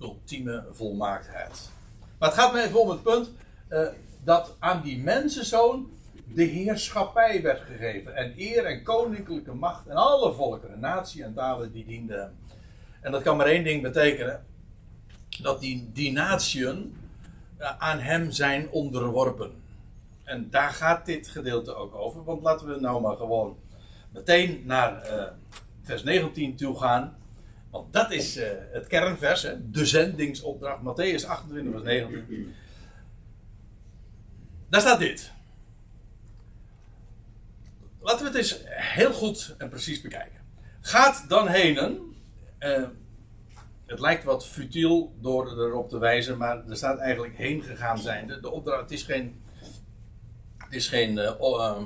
[0.00, 1.70] ultieme volmaaktheid.
[2.18, 3.30] Maar het gaat me even om het punt
[3.68, 3.86] uh,
[4.24, 5.90] dat aan die mensenzoon
[6.24, 8.16] de heerschappij werd gegeven.
[8.16, 12.36] En eer en koninklijke macht en alle volkeren, natie en talen die dienden.
[13.00, 14.44] En dat kan maar één ding betekenen.
[15.42, 16.96] Dat die, die natieën
[17.58, 19.63] uh, aan hem zijn onderworpen.
[20.24, 22.24] En daar gaat dit gedeelte ook over.
[22.24, 23.58] Want laten we nou maar gewoon
[24.12, 25.24] meteen naar uh,
[25.82, 27.16] vers 19 toe gaan.
[27.70, 29.70] Want dat is uh, het kernvers, hè?
[29.70, 30.80] de zendingsopdracht.
[30.80, 32.54] Matthäus 28, vers 19.
[34.68, 35.32] Daar staat dit.
[38.00, 40.40] Laten we het eens heel goed en precies bekijken.
[40.80, 42.14] Gaat dan henen.
[42.60, 42.82] Uh,
[43.86, 48.40] het lijkt wat futiel door erop te wijzen, maar er staat eigenlijk heen gegaan zijnde.
[48.40, 49.40] De opdracht, het is geen,
[50.74, 51.76] is geen uh, uh,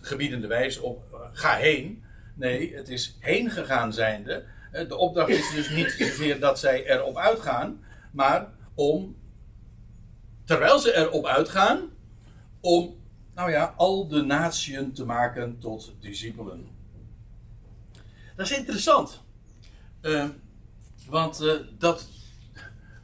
[0.00, 2.02] gebiedende wijs op ga heen.
[2.34, 4.44] Nee, het is heen gegaan zijnde.
[4.72, 7.80] De opdracht is dus niet zozeer dat zij erop uitgaan,
[8.12, 9.16] maar om,
[10.44, 11.80] terwijl ze erop uitgaan,
[12.60, 12.96] om,
[13.34, 16.66] nou ja, al de natieën te maken tot discipelen.
[18.36, 19.20] Dat is interessant.
[20.02, 20.28] Uh,
[21.08, 21.44] want
[21.78, 22.08] dat,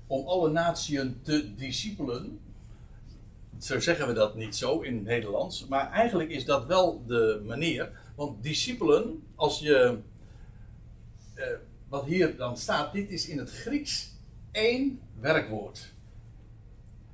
[0.06, 2.40] om alle natieën te discipelen,
[3.60, 7.42] zo zeggen we dat niet zo in het Nederlands, maar eigenlijk is dat wel de
[7.46, 7.90] manier.
[8.14, 9.98] Want discipelen, als je.
[11.34, 11.44] Uh,
[11.88, 14.10] wat hier dan staat, dit is in het Grieks
[14.52, 15.92] één werkwoord.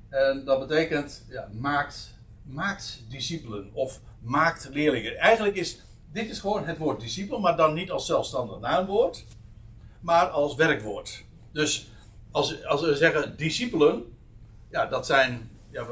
[0.09, 5.17] En dat betekent, ja, maakt, maakt discipelen of maakt leerlingen.
[5.17, 5.83] Eigenlijk is
[6.15, 9.25] dit is gewoon het woord discipel, maar dan niet als zelfstandig naamwoord,
[9.99, 11.23] maar als werkwoord.
[11.51, 11.87] Dus
[12.31, 14.17] als, als we zeggen discipelen,
[14.69, 15.85] ja, dat zijn, ja,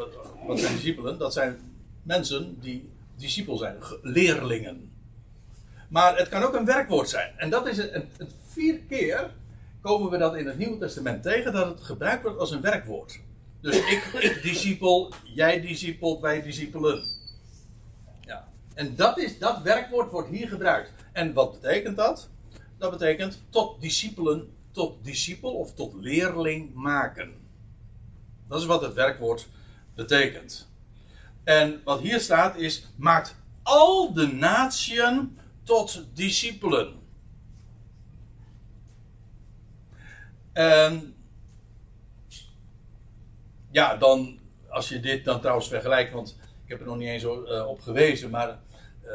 [0.46, 1.18] wat, zijn discipelen?
[1.18, 1.58] Dat zijn
[2.04, 4.92] mensen die discipel zijn, leerlingen.
[5.90, 7.34] Maar het kan ook een werkwoord zijn.
[7.38, 9.32] En dat is het vier keer
[9.82, 13.20] komen we dat in het Nieuwe Testament tegen, dat het gebruikt wordt als een werkwoord.
[13.62, 17.04] Dus ik, ik discipel, jij discipelt, wij discipelen.
[18.22, 18.48] Ja.
[18.74, 20.92] En dat, is, dat werkwoord wordt hier gebruikt.
[21.12, 22.30] En wat betekent dat?
[22.78, 27.34] Dat betekent tot discipelen, tot discipel of tot leerling maken.
[28.48, 29.48] Dat is wat het werkwoord
[29.96, 30.68] betekent.
[31.44, 36.94] En wat hier staat is, maakt al de natieën tot discipelen.
[40.52, 41.16] En
[43.72, 47.24] ja, dan, als je dit dan trouwens vergelijkt, want ik heb er nog niet eens
[47.24, 48.60] uh, op gewezen, maar
[49.04, 49.12] uh,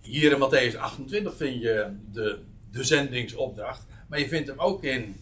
[0.00, 2.38] hier in Matthäus 28 vind je de,
[2.70, 3.82] de zendingsopdracht.
[4.08, 5.20] Maar je vindt hem ook in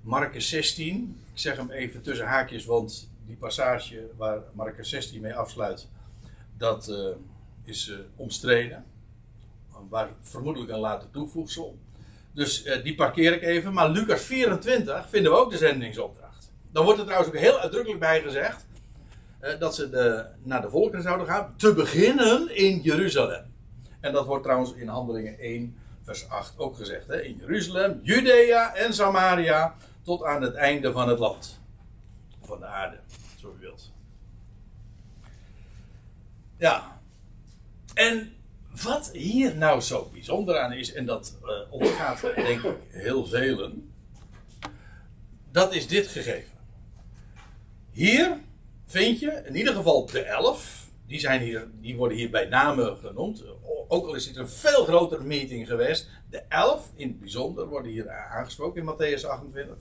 [0.00, 1.20] Marcus 16.
[1.32, 5.88] Ik zeg hem even tussen haakjes, want die passage waar Marcus 16 mee afsluit,
[6.56, 7.08] dat uh,
[7.64, 8.84] is omstreden
[9.88, 11.78] waar vermoedelijk een later toevoegsel.
[12.32, 13.72] Dus uh, die parkeer ik even.
[13.72, 16.52] Maar Lucas 24 vinden we ook de zendingsopdracht.
[16.70, 18.66] Dan wordt er trouwens ook heel uitdrukkelijk bij gezegd
[19.42, 21.54] uh, dat ze de, naar de volkeren zouden gaan.
[21.56, 23.44] Te beginnen in Jeruzalem.
[24.00, 27.06] En dat wordt trouwens in Handelingen 1, vers 8 ook gezegd.
[27.06, 27.22] Hè?
[27.22, 29.74] In Jeruzalem, Judea en Samaria.
[30.02, 31.60] Tot aan het einde van het land.
[32.42, 32.96] Van de aarde,
[33.38, 33.92] zo u wilt.
[36.56, 37.00] Ja.
[37.94, 38.32] En
[38.82, 43.92] wat hier nou zo bijzonder aan is, en dat uh, ondergaat denk ik heel velen,
[45.50, 46.58] dat is dit gegeven.
[47.90, 48.40] Hier
[48.86, 52.96] vind je in ieder geval de elf, die, zijn hier, die worden hier bij name
[53.00, 53.44] genoemd,
[53.88, 56.08] ook al is het een veel grotere meeting geweest.
[56.30, 59.76] De elf in het bijzonder worden hier aangesproken in Matthäus 28.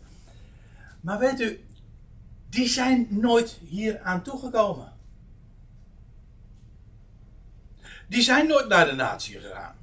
[1.01, 1.65] Maar weet u,
[2.49, 4.95] die zijn nooit hier aan toegekomen.
[8.07, 9.75] die zijn nooit naar de natie gegaan.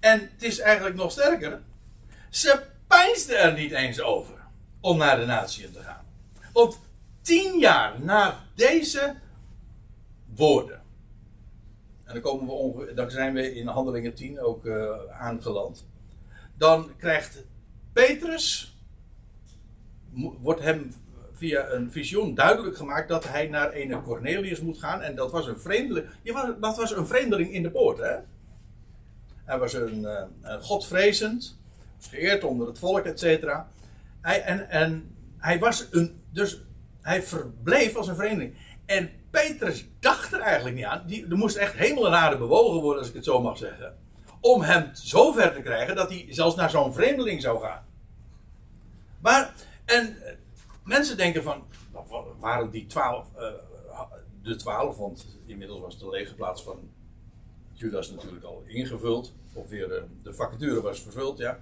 [0.00, 1.60] En het is eigenlijk nog sterker.
[2.30, 4.46] Ze peinsden er niet eens over
[4.80, 6.04] om naar de natie te gaan.
[6.52, 6.78] Want
[7.22, 9.14] tien jaar na deze
[10.34, 10.82] woorden.
[12.04, 15.84] En dan, komen we dan zijn we in Handelingen 10 ook uh, aangeland.
[16.54, 17.38] Dan krijgt
[17.92, 18.76] Petrus,
[20.40, 20.94] wordt hem
[21.40, 25.00] via een visioen duidelijk gemaakt dat hij naar een Cornelius moet gaan.
[25.00, 26.06] En dat was een vreemdeling.
[26.60, 28.16] Dat was een vreemdeling in de poort, hè?
[29.44, 31.58] Hij was een, uh, een godvrezend,
[32.00, 33.68] geëerd onder het volk, et cetera.
[34.20, 36.60] Hij, en, en hij was een, dus
[37.00, 38.54] hij verbleef als een vreemdeling.
[38.86, 41.02] En Petrus dacht er eigenlijk niet aan.
[41.06, 43.96] Die, er moest echt hemel en aarde bewogen worden, als ik het zo mag zeggen.
[44.40, 47.84] Om hem zo ver te krijgen dat hij zelfs naar zo'n vreemdeling zou gaan.
[49.20, 50.16] Maar, en
[50.90, 54.00] mensen denken van, nou, waren die twaalf, uh,
[54.42, 56.90] de twaalf, want inmiddels was de lege plaats van
[57.72, 59.32] Judas natuurlijk al ingevuld.
[59.52, 61.58] Of weer uh, de vacature was vervuld, ja.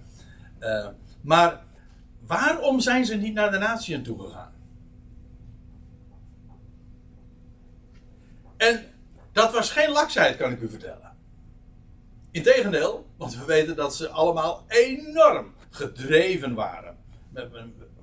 [0.60, 0.88] Uh,
[1.20, 1.64] maar
[2.26, 4.52] waarom zijn ze niet naar de natieën toegegaan?
[8.56, 8.86] En
[9.32, 11.16] dat was geen laksheid, kan ik u vertellen.
[12.30, 16.96] Integendeel, want we weten dat ze allemaal enorm gedreven waren.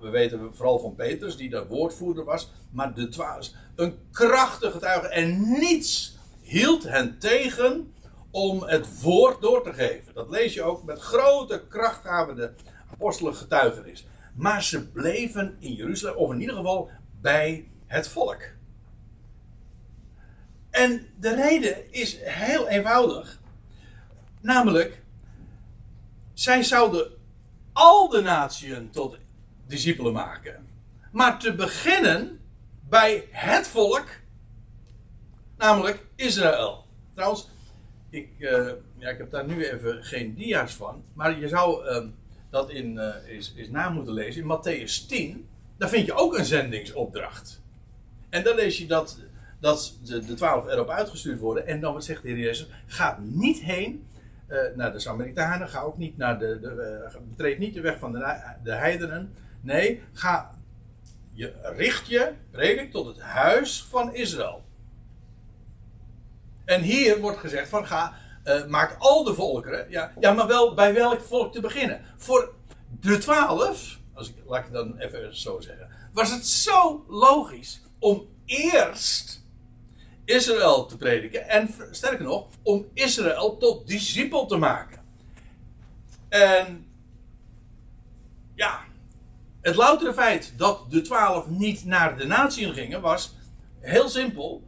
[0.06, 3.52] We weten vooral van Petrus, die de woordvoerder was, maar de twaalf.
[3.76, 7.94] Een krachtige getuige en niets hield hen tegen
[8.32, 10.14] om het woord door te geven.
[10.14, 12.54] Dat lees je ook met grote krachtgave
[12.92, 14.08] apostelen getuigenis.
[14.36, 16.90] Maar ze bleven in Jeruzalem, of in ieder geval
[17.22, 18.42] bij het volk.
[20.70, 23.40] En de reden is heel eenvoudig.
[24.42, 25.02] Namelijk,
[26.34, 27.12] zij zouden
[27.74, 29.18] al de natieën tot
[29.68, 30.66] discipelen maken.
[31.12, 32.40] Maar te beginnen
[32.90, 34.08] bij het volk,
[35.58, 36.86] namelijk Israël.
[37.14, 37.50] Trouwens,
[38.10, 41.04] ik, uh, ja, ik heb daar nu even geen dia's van.
[41.14, 42.04] Maar je zou uh,
[42.50, 44.42] dat in, uh, is, is na moeten lezen.
[44.42, 45.48] In Matthäus 10,
[45.78, 47.62] daar vind je ook een zendingsopdracht.
[48.30, 49.20] En dan lees je dat,
[49.60, 51.68] dat de, de twaalf erop uitgestuurd worden.
[51.68, 54.08] En dan zegt de Heer Jezus, ga niet heen
[54.76, 55.70] naar de Samaritanen.
[55.70, 59.34] Ga ook niet naar de, de betreed niet de weg van de, de heidenen.
[59.66, 60.52] Nee, ga,
[61.34, 64.64] je richt je, predik, tot het huis van Israël.
[66.66, 68.14] En hier wordt gezegd van ga,
[68.46, 69.90] uh, maak al de volkeren.
[69.90, 72.02] Ja, ja, maar wel bij welk volk te beginnen?
[72.18, 72.54] Voor
[73.00, 77.82] de twaalf, als ik, laat ik het dan even zo zeggen, was het zo logisch
[78.00, 79.44] om eerst
[80.26, 81.48] Israël te prediken.
[81.48, 85.00] En sterker nog, om Israël tot discipel te maken.
[86.30, 86.88] En
[88.56, 88.80] ja,
[89.66, 93.36] het loutere feit dat de twaalf niet naar de natie gingen was
[93.80, 94.64] heel simpel.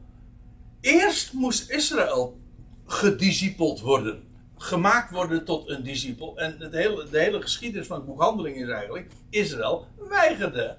[0.81, 2.39] Eerst moest Israël
[2.85, 4.23] gediscipeld worden.
[4.57, 6.37] Gemaakt worden tot een discipel.
[6.37, 9.11] En het hele, de hele geschiedenis van het boek Handeling is eigenlijk...
[9.29, 10.77] Israël weigerde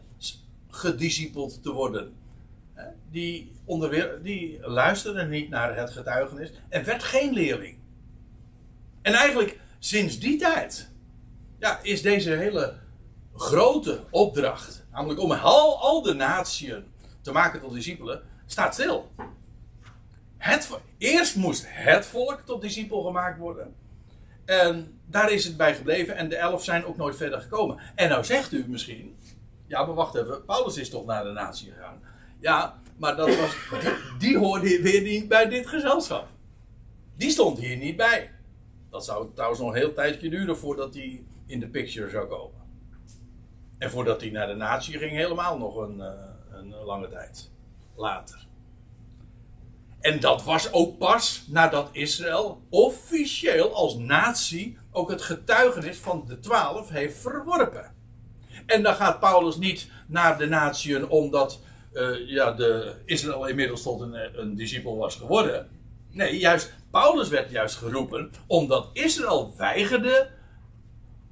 [0.71, 2.13] gediscipeld te worden.
[3.11, 7.77] Die, onderwer, die luisterde niet naar het getuigenis en werd geen leerling.
[9.03, 10.89] En eigenlijk sinds die tijd
[11.59, 12.87] ja, is deze hele
[13.39, 16.85] grote opdracht, namelijk om al, al de natieën
[17.21, 19.11] te maken tot discipelen, staat stil.
[20.37, 23.75] Het, eerst moest het volk tot discipel gemaakt worden.
[24.45, 26.17] En daar is het bij gebleven.
[26.17, 27.79] En de elf zijn ook nooit verder gekomen.
[27.95, 29.17] En nou zegt u misschien.
[29.67, 30.45] Ja, maar wacht even.
[30.45, 32.01] Paulus is toch naar de natie gegaan.
[32.41, 36.29] Ja, maar dat was, die, die hoorde weer niet bij dit gezelschap.
[37.17, 38.31] Die stond hier niet bij.
[38.91, 42.58] Dat zou trouwens nog een heel tijdje duren voordat hij in de picture zou komen.
[43.79, 46.13] En voordat hij naar de natie ging, helemaal nog een, eh,
[46.51, 47.51] een lange tijd
[47.97, 48.47] later.
[50.01, 56.41] En dat was ook pas nadat Israël officieel als natie ook het getuigenis van de
[56.41, 57.95] twaalf heeft verworpen.
[58.67, 61.61] En dan gaat Paulus niet naar de natieën omdat
[61.93, 65.69] uh, ja, de Israël inmiddels tot een, een discipel was geworden.
[66.11, 70.31] Nee, juist Paulus werd juist geroepen omdat Israël weigerde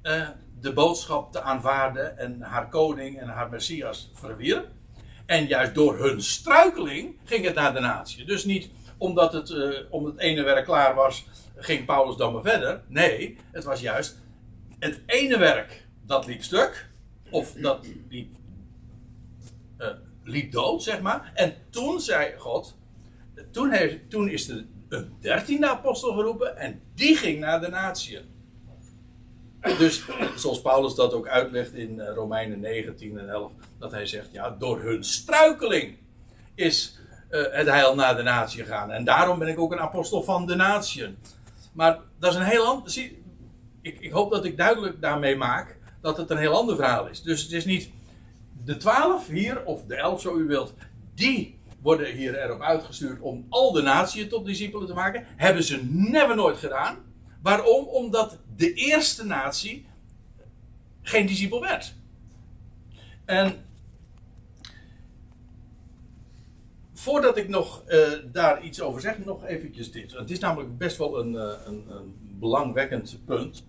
[0.03, 0.27] uh,
[0.61, 4.67] de boodschap te aanvaarden en haar koning en haar messias verwierp.
[5.25, 8.25] En juist door hun struikeling ging het naar de natie.
[8.25, 12.41] Dus niet omdat het, uh, om het ene werk klaar was, ging Paulus dan maar
[12.41, 12.81] verder.
[12.87, 14.17] Nee, het was juist
[14.79, 16.89] het ene werk dat liep stuk.
[17.29, 18.33] Of dat liep,
[19.79, 19.87] uh,
[20.23, 21.31] liep dood, zeg maar.
[21.33, 22.77] En toen zei God,
[23.51, 28.19] toen, heeft, toen is er een dertiende apostel geroepen en die ging naar de natie.
[29.77, 30.03] Dus
[30.35, 34.49] zoals Paulus dat ook uitlegt in eh, Romeinen 19 en 11, dat hij zegt, ja,
[34.49, 35.97] door hun struikeling
[36.55, 36.99] is
[37.31, 38.91] uh, het heil naar de natie gegaan.
[38.91, 41.17] En daarom ben ik ook een apostel van de natieën.
[41.73, 42.97] Maar dat is een heel ander.
[43.81, 47.21] Ik, ik, hoop dat ik duidelijk daarmee maak dat het een heel ander verhaal is.
[47.21, 47.89] Dus het is niet
[48.65, 50.73] de twaalf hier, of de elf zo u wilt,
[51.15, 55.23] die worden hier erop uitgestuurd om al de natieën tot discipelen te maken.
[55.35, 56.97] Hebben ze never nooit gedaan.
[57.41, 57.85] Waarom?
[57.85, 59.85] Omdat de eerste natie
[61.01, 61.93] geen discipel werd.
[63.25, 63.65] En
[66.93, 70.11] voordat ik nog uh, daar iets over zeg, nog eventjes dit.
[70.13, 73.63] Het is namelijk best wel een, uh, een, een belangwekkend punt.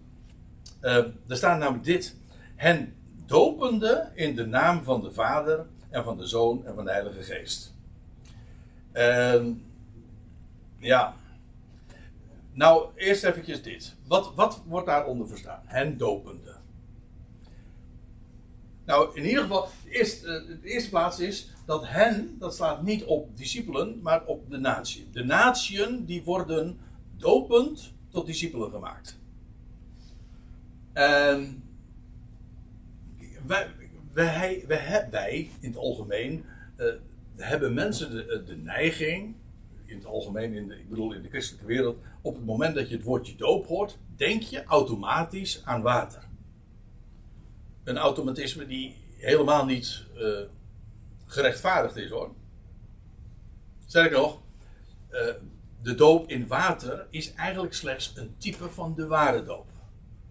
[0.82, 0.96] Uh,
[1.28, 2.16] er staat namelijk dit.
[2.56, 2.94] Hen
[3.26, 7.22] dopende in de naam van de Vader en van de Zoon en van de Heilige
[7.22, 7.74] Geest.
[8.92, 9.62] En
[10.78, 11.14] ja.
[12.58, 13.94] Nou, eerst eventjes dit.
[14.06, 15.62] Wat, wat wordt daaronder verstaan?
[15.64, 16.54] Hen dopende.
[18.84, 23.36] Nou, in ieder geval, de eh, eerste plaats is dat hen, dat slaat niet op
[23.36, 25.08] discipelen, maar op de natie.
[25.12, 26.78] De natieën die worden
[27.16, 29.18] dopend tot discipelen gemaakt.
[30.92, 31.62] En
[34.12, 34.64] wij,
[35.10, 36.44] wij, in het algemeen
[36.76, 36.86] uh,
[37.36, 39.34] hebben mensen de, eh, de neiging,
[39.88, 42.88] in het algemeen, in de, ik bedoel in de christelijke wereld, op het moment dat
[42.88, 46.22] je het woordje doop hoort, denk je automatisch aan water.
[47.84, 50.38] Een automatisme die helemaal niet uh,
[51.26, 52.34] gerechtvaardigd is hoor.
[53.86, 54.40] Sterker nog,
[55.10, 55.20] uh,
[55.82, 59.66] de doop in water is eigenlijk slechts een type van de ware doop.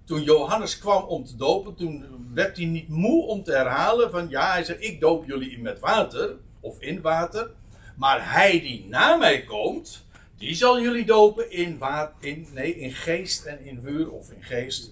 [0.04, 4.30] Toen Johannes kwam om te dopen, toen werd hij niet moe om te herhalen van
[4.30, 7.52] ja, hij zei ik doop jullie met water of in water.
[7.98, 10.06] Maar hij die na mij komt,
[10.38, 14.44] die zal jullie dopen in, water, in, nee, in geest en in vuur of in
[14.44, 14.92] geest.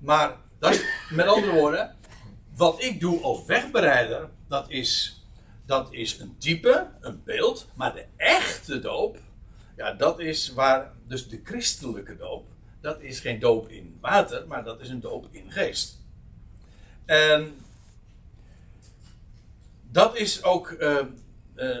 [0.00, 1.96] Maar dat is, met andere woorden,
[2.56, 5.22] wat ik doe als wegbereider, dat is,
[5.66, 7.68] dat is een type, een beeld.
[7.74, 9.18] Maar de echte doop,
[9.76, 12.46] ja, dat is waar, dus de christelijke doop,
[12.80, 16.02] dat is geen doop in water, maar dat is een doop in geest.
[17.04, 17.54] En
[19.90, 20.98] dat is ook uh,
[21.56, 21.78] uh,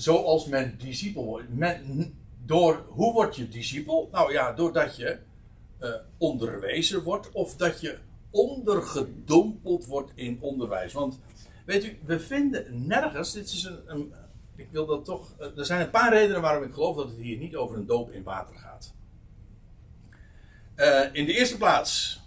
[0.00, 1.54] zoals men discipel wordt.
[1.54, 4.08] Men, door, hoe word je discipel?
[4.12, 5.18] Nou ja, doordat je
[5.80, 7.98] uh, onderwezen wordt of dat je
[8.30, 10.92] ondergedompeld wordt in onderwijs.
[10.92, 11.18] Want
[11.66, 14.12] weet u, we vinden nergens, dit is een, een
[14.54, 17.38] ik wil dat toch, er zijn een paar redenen waarom ik geloof dat het hier
[17.38, 18.94] niet over een doop in water gaat.
[20.76, 22.20] Uh, in de eerste plaats,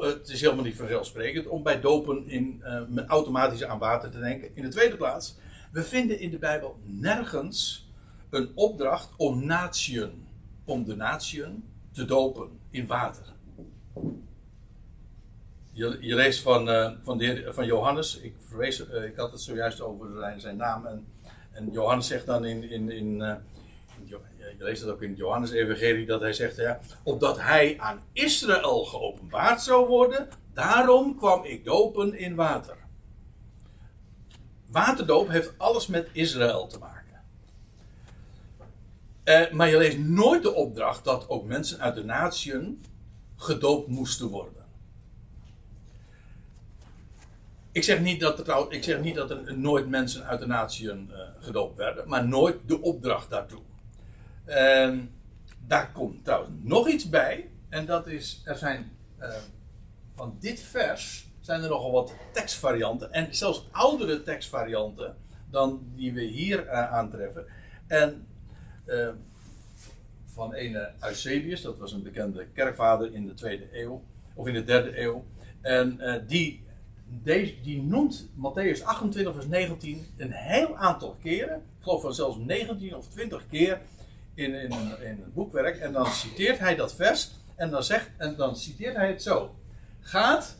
[0.00, 4.56] het is helemaal niet vanzelfsprekend om bij dopen in, uh, automatisch aan water te denken.
[4.56, 5.36] In de tweede plaats,
[5.76, 7.88] we vinden in de Bijbel nergens
[8.30, 10.26] een opdracht om natieën,
[10.64, 13.24] om de natieën te dopen in water.
[15.70, 19.80] Je, je leest van, uh, van, de van Johannes, ik, verwees, ik had het zojuist
[19.80, 20.86] over zijn, zijn naam.
[20.86, 21.06] En,
[21.50, 23.16] en Johannes zegt dan in, in, in
[24.08, 24.18] je
[24.58, 29.62] leest het ook in het Johannes-evangelie, dat hij zegt, ja, opdat hij aan Israël geopenbaard
[29.62, 32.85] zou worden, daarom kwam ik dopen in water.
[34.76, 37.22] Waterdoop heeft alles met Israël te maken.
[39.24, 42.84] Eh, maar je leest nooit de opdracht dat ook mensen uit de natieën
[43.36, 44.64] gedoopt moesten worden.
[47.72, 51.10] Ik zeg niet dat er, ik zeg niet dat er nooit mensen uit de natieën
[51.10, 53.62] uh, gedoopt werden, maar nooit de opdracht daartoe.
[54.44, 55.14] En
[55.66, 57.50] daar komt trouwens nog iets bij.
[57.68, 59.34] En dat is, er zijn uh,
[60.14, 63.12] van dit vers zijn er nogal wat tekstvarianten.
[63.12, 65.16] En zelfs oudere tekstvarianten
[65.50, 67.46] dan die we hier uh, aantreffen.
[67.86, 68.26] En
[68.86, 69.08] uh,
[70.26, 74.02] van ene Eusebius, dat was een bekende kerkvader in de tweede eeuw.
[74.34, 75.24] Of in de derde eeuw.
[75.60, 76.64] En die,
[77.06, 81.56] deze, die noemt Matthäus 28 vers 19 een heel aantal keren.
[81.56, 83.80] Ik geloof van zelfs 19 of 20 keer
[84.34, 85.78] in, in, in het boekwerk.
[85.78, 87.30] En dan citeert hij dat vers.
[87.56, 89.54] En dan, zegt, en dan citeert hij het zo.
[90.00, 90.56] Gaat,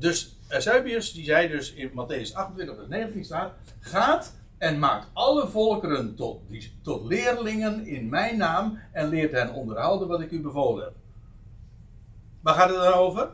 [0.00, 3.52] dus Eusebius die zei dus in Matthäus 28 vers 19 staat.
[3.80, 6.40] Gaat en maakt alle volkeren tot,
[6.82, 8.78] tot leerlingen in mijn naam.
[8.92, 10.94] En leert hen onderhouden wat ik u bevolen heb.
[12.40, 13.28] Waar gaat het dan over?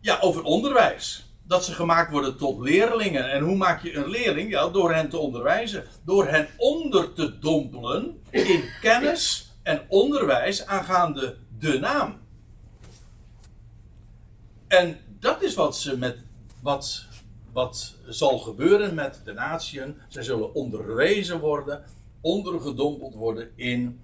[0.00, 3.30] Ja, over onderwijs dat ze gemaakt worden tot leerlingen.
[3.30, 4.50] En hoe maak je een leerling?
[4.50, 5.84] Ja, door hen te onderwijzen.
[6.04, 12.22] Door hen onder te dompelen in kennis en onderwijs aangaande de naam.
[14.78, 16.18] En dat is wat, ze met,
[16.60, 17.06] wat,
[17.52, 19.96] wat zal gebeuren met de natieën.
[20.08, 21.84] Zij zullen onderwezen worden,
[22.20, 24.00] ondergedompeld worden in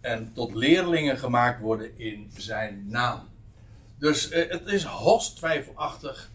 [0.00, 3.28] en tot leerlingen gemaakt worden in zijn naam.
[3.98, 6.30] Dus eh, het is hoogst twijfelachtig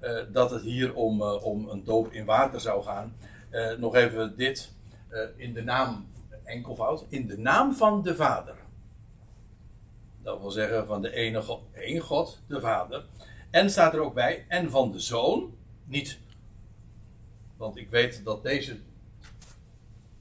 [0.00, 3.16] uh, dat het hier om, uh, om een doop in water zou gaan.
[3.50, 4.72] Uh, nog even dit.
[5.36, 6.06] in de naam,
[6.44, 8.56] enkelvoud, in de naam van de Vader.
[10.28, 13.04] Dat wil zeggen van de ene God, één God, de Vader.
[13.50, 15.54] En staat er ook bij, en van de Zoon.
[15.84, 16.18] Niet,
[17.56, 18.76] want ik weet dat deze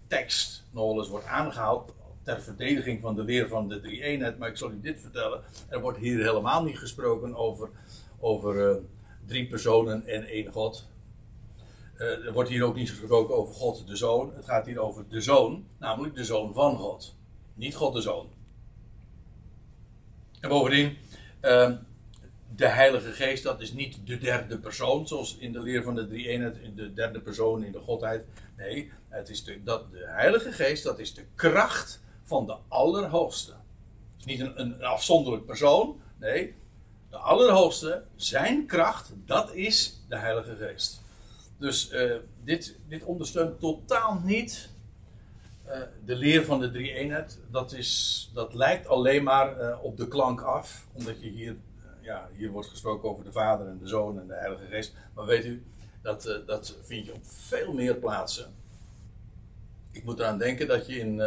[0.08, 1.94] tekst nog wel eens wordt aangehaald
[2.24, 4.38] ter verdediging van de leer van de drie eenheid.
[4.38, 5.44] Maar ik zal u dit vertellen.
[5.70, 7.70] Er wordt hier helemaal niet gesproken over,
[8.20, 8.80] over
[9.26, 10.86] drie personen en één God.
[11.98, 14.34] Uh, er wordt hier ook niet gesproken over God de Zoon.
[14.36, 17.16] Het gaat hier over de Zoon, namelijk de Zoon van God.
[17.54, 18.36] Niet God de Zoon.
[20.40, 20.98] En bovendien,
[21.42, 21.72] uh,
[22.56, 26.08] de Heilige Geest, dat is niet de derde persoon, zoals in de leer van de
[26.08, 28.26] drie eenheid, de derde persoon in de Godheid.
[28.58, 33.52] Nee, het is de, dat, de Heilige Geest, dat is de kracht van de Allerhoogste.
[33.52, 36.56] Het is niet een, een afzonderlijk persoon, nee,
[37.10, 41.02] de Allerhoogste, zijn kracht, dat is de Heilige Geest.
[41.58, 44.70] Dus uh, dit, dit ondersteunt totaal niet
[46.06, 47.40] de leer van de drie eenheid.
[47.52, 51.56] Dat, is, dat lijkt alleen maar uh, op de klank af, omdat je hier,
[52.02, 54.94] ja, hier wordt gesproken over de Vader en de Zoon en de Heilige Geest.
[55.14, 55.64] Maar weet u,
[56.02, 58.54] dat, dat vind je op veel meer plaatsen.
[59.92, 61.18] Ik moet eraan denken dat je in,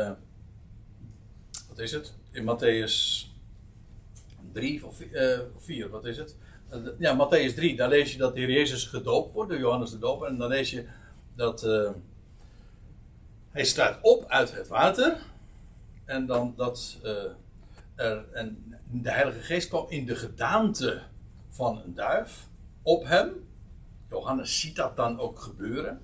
[1.69, 2.13] wat is het?
[2.31, 3.27] In Matthäus
[4.53, 5.03] 3 of
[5.59, 6.37] 4, wat is het?
[6.99, 9.99] ja, Matthäus 3, daar lees je dat de Heer Jezus gedoopt wordt door Johannes de
[9.99, 10.29] Doper.
[10.29, 10.85] En dan lees je
[11.37, 11.63] dat
[13.51, 15.17] hij staat op uit het water.
[16.05, 17.11] En dan dat uh,
[17.95, 18.25] er,
[18.91, 21.03] de Heilige Geest kwam in de gedaante
[21.49, 22.47] van een duif
[22.83, 23.31] op hem.
[24.09, 26.01] Johannes ziet dat dan ook gebeuren.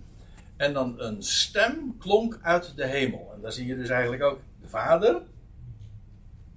[0.56, 3.32] En dan een stem klonk uit de hemel.
[3.34, 5.22] En daar zie je dus eigenlijk ook de Vader.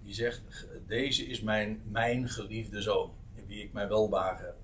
[0.03, 0.41] Die zegt:
[0.87, 3.11] Deze is mijn, mijn geliefde zoon
[3.47, 4.58] wie ik mij welbagen heb.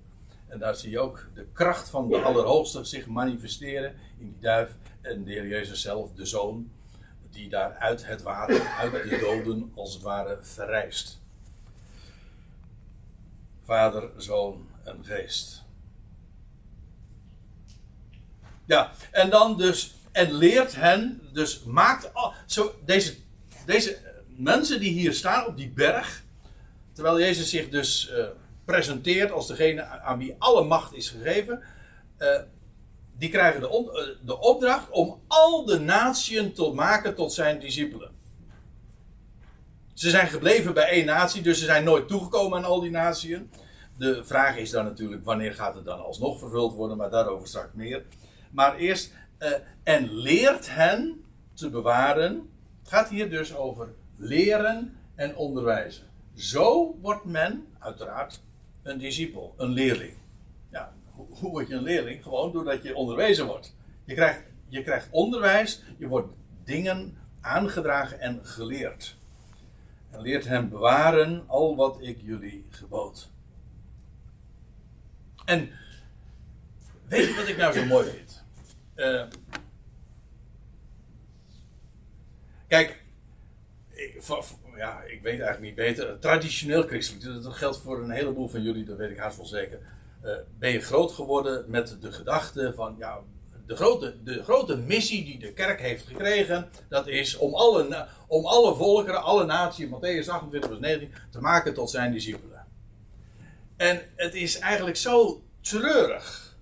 [0.56, 4.70] En daar zie je ook de kracht van de Allerhoogste zich manifesteren in die duif.
[5.00, 6.70] En de Heer Jezus zelf, de Zoon,
[7.30, 11.18] die daar uit het water, uit de doden, als het ware verrijst.
[13.64, 15.62] Vader, Zoon en Geest.
[18.64, 22.10] Ja, en dan dus, en leert hen, dus maakt,
[22.46, 23.16] zo, deze,
[23.66, 26.22] deze mensen die hier staan op die berg,
[26.92, 28.26] terwijl Jezus zich dus uh,
[28.66, 31.62] presenteert als degene aan wie alle macht is gegeven,
[32.18, 32.40] uh,
[33.18, 38.10] die krijgen de, uh, de opdracht om al de natieën te maken tot zijn discipelen.
[39.94, 43.50] Ze zijn gebleven bij één natie, dus ze zijn nooit toegekomen aan al die natieën.
[43.98, 47.72] De vraag is dan natuurlijk wanneer gaat het dan alsnog vervuld worden, maar daarover straks
[47.74, 48.04] meer.
[48.50, 49.48] Maar eerst, uh,
[49.82, 52.50] en leert hen te bewaren.
[52.80, 56.04] Het gaat hier dus over leren en onderwijzen.
[56.34, 58.40] Zo wordt men, uiteraard,
[58.86, 60.14] een discipel, een leerling.
[60.70, 62.22] Ja, hoe, word je een leerling?
[62.22, 63.74] Gewoon doordat je onderwezen wordt.
[64.04, 69.16] Je krijgt, je krijgt onderwijs, je wordt dingen aangedragen en geleerd.
[70.10, 73.30] En leert hem bewaren al wat ik jullie gebood.
[75.44, 75.70] En
[77.08, 78.44] weet je wat ik nou zo mooi vind?
[78.96, 79.24] Uh,
[82.66, 83.02] kijk,
[84.76, 86.18] ja, ik weet eigenlijk niet beter.
[86.18, 89.78] Traditioneel christelijk, dat geldt voor een heleboel van jullie, dat weet ik haast wel zeker.
[90.24, 93.18] Uh, ben je groot geworden met de gedachte van, ja,
[93.66, 98.46] de grote, de grote missie die de kerk heeft gekregen, dat is om alle, om
[98.46, 102.66] alle volkeren, alle naties, Matthäus 28 vers 19, te maken tot zijn discipelen.
[103.76, 106.56] En het is eigenlijk zo treurig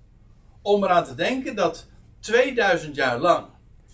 [0.63, 1.87] om eraan te denken dat
[2.21, 3.47] 2000 jaar lang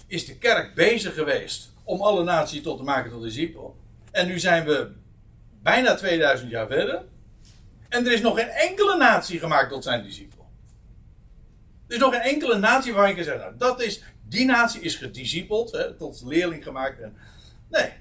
[0.06, 3.76] is de kerk bezig geweest om alle naties tot te maken tot discipel.
[4.10, 4.90] En nu zijn we
[5.62, 7.02] bijna 2000 jaar verder.
[7.88, 10.50] En er is nog geen enkele natie gemaakt tot zijn discipel.
[11.86, 14.80] Er is nog geen enkele natie waar je kan zeggen, nou, dat is, die natie
[14.80, 17.00] is gediscipeld, hè, tot leerling gemaakt.
[17.00, 17.16] En,
[17.68, 17.92] nee.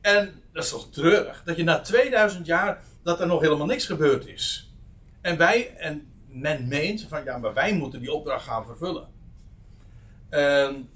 [0.00, 3.86] En dat is toch treurig, dat je na 2000 jaar, dat er nog helemaal niks
[3.86, 4.70] gebeurd is.
[5.20, 9.08] En wij, en men meent van, ja, maar wij moeten die opdracht gaan vervullen.
[10.30, 10.88] Um,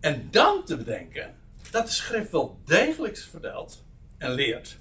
[0.00, 1.34] en dan te bedenken
[1.70, 3.84] dat de schrift wel degelijk vertelt
[4.18, 4.78] en leert.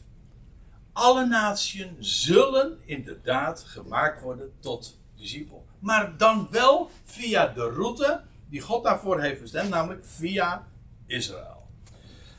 [0.93, 5.65] Alle naties zullen inderdaad gemaakt worden tot discipel.
[5.79, 10.67] Maar dan wel via de route die God daarvoor heeft bestemd, namelijk via
[11.05, 11.67] Israël.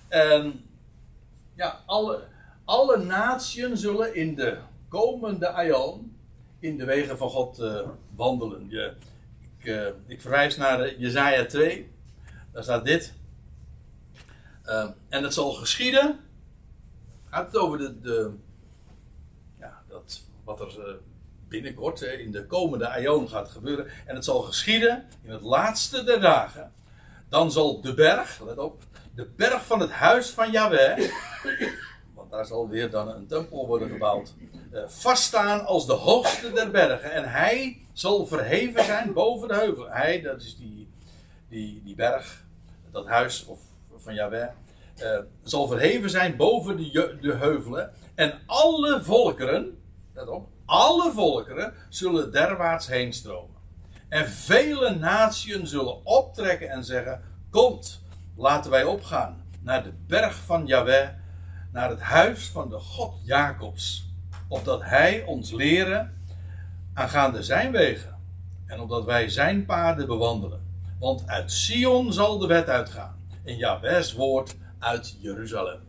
[0.09, 0.65] En
[1.55, 2.25] ja, alle,
[2.65, 4.59] alle naties zullen in de
[4.89, 6.17] komende aion
[6.61, 8.67] in de wegen van God uh, wandelen.
[8.69, 8.93] Je,
[9.59, 11.91] ik, uh, ik verwijs naar Jezaja 2.
[12.59, 13.13] Daar staat dit.
[14.67, 16.19] Uh, en het zal geschieden.
[17.31, 18.33] Gaat het over de, de
[19.59, 20.95] ja, dat, wat er uh,
[21.49, 23.87] binnenkort in de komende aion gaat gebeuren.
[24.07, 26.73] En het zal geschieden in het laatste der dagen.
[27.29, 28.83] Dan zal de berg, let op,
[29.15, 31.11] de berg van het huis van Yahweh.
[32.15, 34.35] Want daar zal weer dan een tempel worden gebouwd.
[34.73, 37.13] Uh, vaststaan als de hoogste der bergen.
[37.13, 39.89] En hij zal verheven zijn boven de heuvel.
[39.89, 40.89] Hij, dat is die,
[41.49, 42.47] die, die berg
[42.93, 43.61] dat huis of,
[43.97, 44.49] van Yahweh,
[44.99, 47.93] uh, zal verheven zijn boven de, de heuvelen.
[48.15, 49.79] En alle volkeren,
[50.15, 53.57] let op, alle volkeren zullen derwaarts heen stromen.
[54.09, 57.21] En vele naties zullen optrekken en zeggen:
[57.51, 58.01] Komt,
[58.37, 61.09] laten wij opgaan naar de berg van Yahweh,
[61.73, 64.07] naar het huis van de God Jacobs.
[64.49, 66.13] opdat hij ons leren
[66.95, 68.17] aangaande zijn wegen.
[68.67, 70.68] En opdat wij zijn paden bewandelen.
[70.99, 73.17] Want uit Sion zal de wet uitgaan.
[73.45, 75.81] En Jahweh's woord uit Jeruzalem.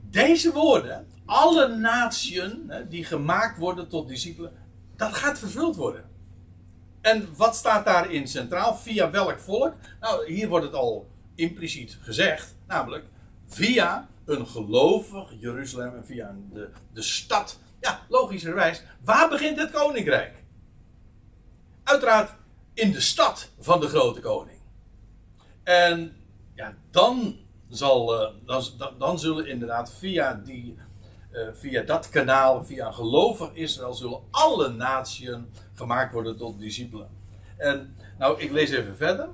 [0.00, 4.52] Deze woorden, alle natieën die gemaakt worden tot discipelen,
[4.96, 6.08] dat gaat vervuld worden.
[7.00, 8.76] En wat staat daarin centraal?
[8.76, 9.74] Via welk volk?
[10.00, 13.04] Nou, hier wordt het al impliciet gezegd, namelijk
[13.46, 17.58] via een gelovig Jeruzalem en via de, de stad.
[17.80, 20.44] Ja, logischerwijs, waar begint het koninkrijk?
[21.84, 22.30] Uiteraard
[22.74, 24.58] in de stad van de grote koning.
[25.62, 26.16] En
[26.54, 27.36] ja, dan,
[27.68, 28.64] zal, uh, dan,
[28.98, 30.78] dan zullen inderdaad via, die,
[31.32, 37.08] uh, via dat kanaal, via gelovig Israël, zullen alle natieën gemaakt worden tot discipelen.
[37.56, 39.28] En nou, ik lees even verder.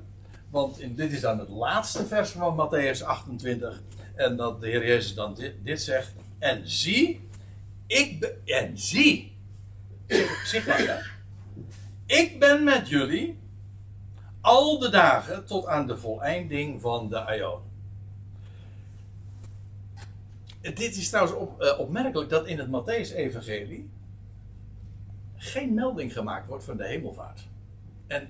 [0.51, 3.83] Want in, dit is dan het laatste vers van Matthäus 28.
[4.15, 6.13] En dat de Heer Jezus dan dit, dit zegt.
[6.39, 7.29] En zie,
[7.87, 9.37] ik ben, en zie,
[10.65, 11.16] ja.
[12.07, 13.39] Ik ben met jullie
[14.41, 17.63] al de dagen tot aan de voleinding van de Aion.
[20.61, 23.91] Dit is trouwens op, uh, opmerkelijk dat in het Matthäus-evangelie
[25.37, 27.41] geen melding gemaakt wordt van de hemelvaart.
[28.07, 28.29] En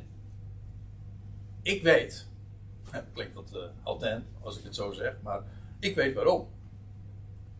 [1.62, 2.26] ik weet,
[2.90, 5.42] het klinkt wat uh, als ik het zo zeg, maar
[5.78, 6.48] ik weet waarom.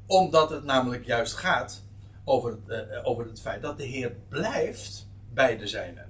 [0.06, 1.82] Omdat het namelijk juist gaat
[2.24, 5.05] over uh, over het feit dat de Heer blijft
[5.36, 6.06] bij de zijnen.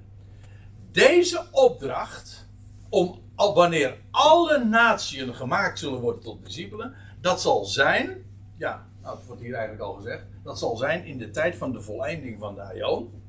[0.93, 2.47] Deze opdracht,
[2.89, 8.25] om wanneer alle natieën gemaakt zullen worden tot discipelen, dat zal zijn,
[8.57, 11.73] ja, nou, het wordt hier eigenlijk al gezegd, dat zal zijn in de tijd van
[11.73, 13.23] de voleinding van de Aion.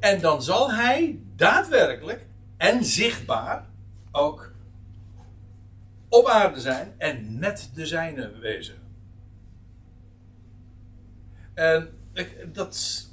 [0.00, 2.26] En dan zal hij daadwerkelijk
[2.56, 3.66] en zichtbaar
[4.10, 4.52] ook
[6.08, 8.76] op aarde zijn en met de zijne wezen.
[11.54, 13.10] En ik, dat.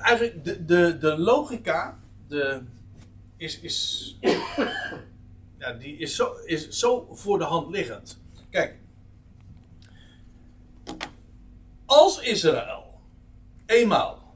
[0.00, 2.62] Eigenlijk, de, de, de logica de,
[3.36, 4.16] is, is,
[5.58, 8.18] ja, die is, zo, is zo voor de hand liggend.
[8.50, 8.78] Kijk,
[11.86, 13.00] als Israël
[13.66, 14.34] eenmaal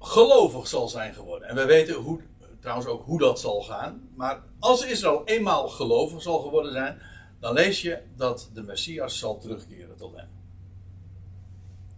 [0.00, 1.48] gelovig zal zijn geworden.
[1.48, 2.20] En we weten hoe,
[2.60, 4.08] trouwens ook hoe dat zal gaan.
[4.14, 7.00] Maar als Israël eenmaal gelovig zal geworden zijn,
[7.40, 10.28] dan lees je dat de Messias zal terugkeren tot hen.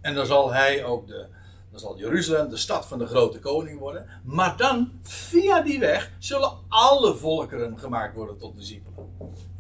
[0.01, 1.27] En dan zal hij ook de,
[1.71, 4.07] dan zal Jeruzalem de stad van de grote koning worden.
[4.25, 9.09] Maar dan, via die weg, zullen alle volkeren gemaakt worden tot discipelen.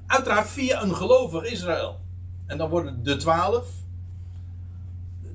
[0.06, 2.00] Uiteraard via een gelovig Israël.
[2.46, 3.68] En dan worden de twaalf,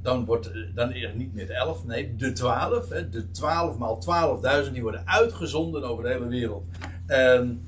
[0.02, 2.88] dan wordt dan niet meer de elf, nee, de twaalf.
[2.88, 6.66] De twaalf maal twaalfduizend, die worden uitgezonden over de hele wereld.
[7.06, 7.68] En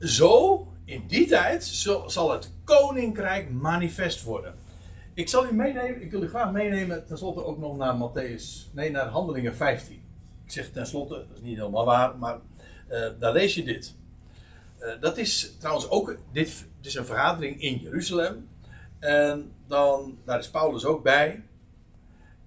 [0.00, 1.64] zo, in die tijd,
[2.06, 4.54] zal het koninkrijk manifest worden.
[5.14, 8.90] Ik zal u meenemen, ik wil u graag meenemen, tenslotte ook nog naar Matthäus, nee,
[8.90, 10.02] naar Handelingen 15.
[10.44, 12.38] Ik zeg tenslotte, dat is niet helemaal waar, maar
[12.90, 13.94] uh, daar lees je dit.
[14.80, 18.48] Uh, dat is trouwens ook, dit, dit is een vergadering in Jeruzalem.
[18.98, 21.42] En dan, daar is Paulus ook bij.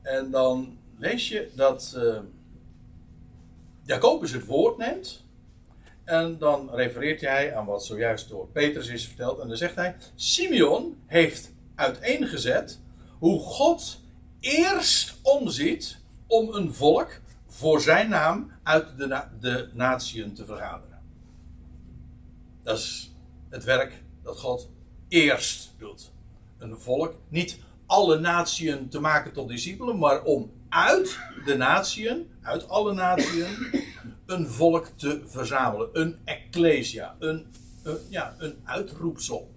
[0.02, 2.20] En dan lees je dat uh,
[3.84, 5.24] Jacobus het woord neemt.
[6.04, 9.40] En dan refereert hij aan wat zojuist door Petrus is verteld.
[9.40, 12.80] En dan zegt hij: Simeon heeft uiteengezet
[13.20, 14.00] hoe God
[14.40, 15.98] eerst omziet
[16.28, 21.02] om een volk voor zijn naam uit de, de natieën te vergaderen.
[22.64, 23.14] Dat is
[23.50, 24.70] het werk dat God
[25.08, 26.12] eerst doet
[26.58, 32.70] een volk, niet alle natieën te maken tot discipelen, maar om uit de natieën, uit
[32.70, 33.84] alle natieën,
[34.26, 35.90] een volk te verzamelen.
[35.94, 37.46] Een ecclesia, een,
[38.10, 39.55] ja, een uitroepsel.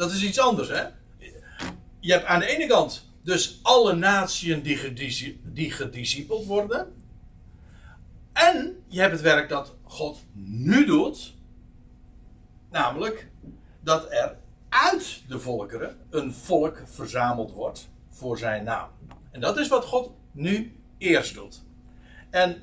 [0.00, 0.82] Dat is iets anders, hè?
[1.98, 6.92] Je hebt aan de ene kant dus alle natieën die, die gediscipeld worden.
[8.32, 11.34] En je hebt het werk dat God nu doet.
[12.70, 13.28] Namelijk
[13.80, 14.36] dat er
[14.68, 18.88] uit de volkeren een volk verzameld wordt voor zijn naam.
[19.30, 21.62] En dat is wat God nu eerst doet.
[22.30, 22.62] En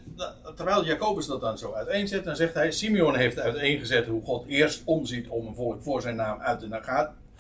[0.56, 4.82] terwijl Jacobus dat dan zo uiteenzet, dan zegt hij: Simeon heeft uiteengezet hoe God eerst
[4.86, 6.68] omziet om een volk voor zijn naam uit de,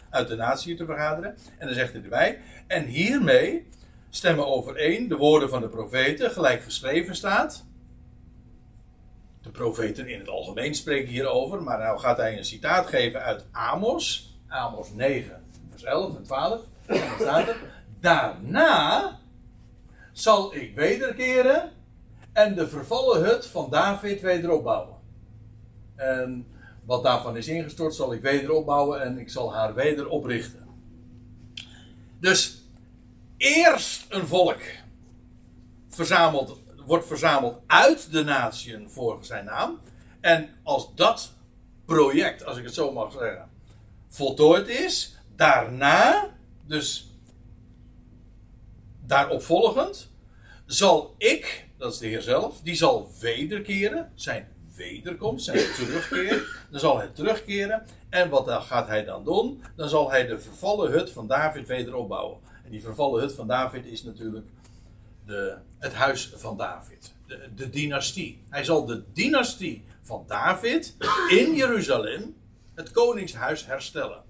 [0.09, 1.37] uit de natie te vergaderen.
[1.57, 3.67] En dan zegt hij erbij: En hiermee
[4.09, 7.65] stemmen overeen de woorden van de profeten, gelijk geschreven staat.
[9.41, 13.45] De profeten in het algemeen spreken hierover, maar nou gaat hij een citaat geven uit
[13.51, 14.35] Amos.
[14.47, 16.61] Amos 9, vers 11 en 12.
[16.85, 17.57] En dan staat er:
[17.99, 19.19] Daarna
[20.11, 21.71] zal ik wederkeren
[22.33, 24.95] en de vervallen hut van David wederopbouwen.
[25.95, 26.47] En
[26.87, 30.67] wat daarvan is ingestort, zal ik weder opbouwen en ik zal haar weder oprichten.
[32.19, 32.61] Dus
[33.37, 34.61] eerst een volk
[35.89, 39.79] verzameld, wordt verzameld uit de natieën voor zijn naam.
[40.19, 41.31] En als dat
[41.85, 43.49] project, als ik het zo mag zeggen,
[44.07, 46.29] voltooid is, daarna,
[46.65, 47.09] dus
[49.05, 50.09] daarop volgend,
[50.65, 56.65] zal ik, dat is de Heer zelf, die zal wederkeren, zijn wederkomst, zijn terugkeer.
[56.69, 57.85] Dan zal hij terugkeren.
[58.09, 59.63] En wat gaat hij dan doen?
[59.75, 62.39] Dan zal hij de vervallen hut van David weder opbouwen.
[62.65, 64.47] En die vervallen hut van David is natuurlijk
[65.25, 67.13] de, het huis van David.
[67.27, 68.41] De, de dynastie.
[68.49, 70.95] Hij zal de dynastie van David
[71.29, 72.35] in Jeruzalem,
[72.75, 74.23] het koningshuis, herstellen.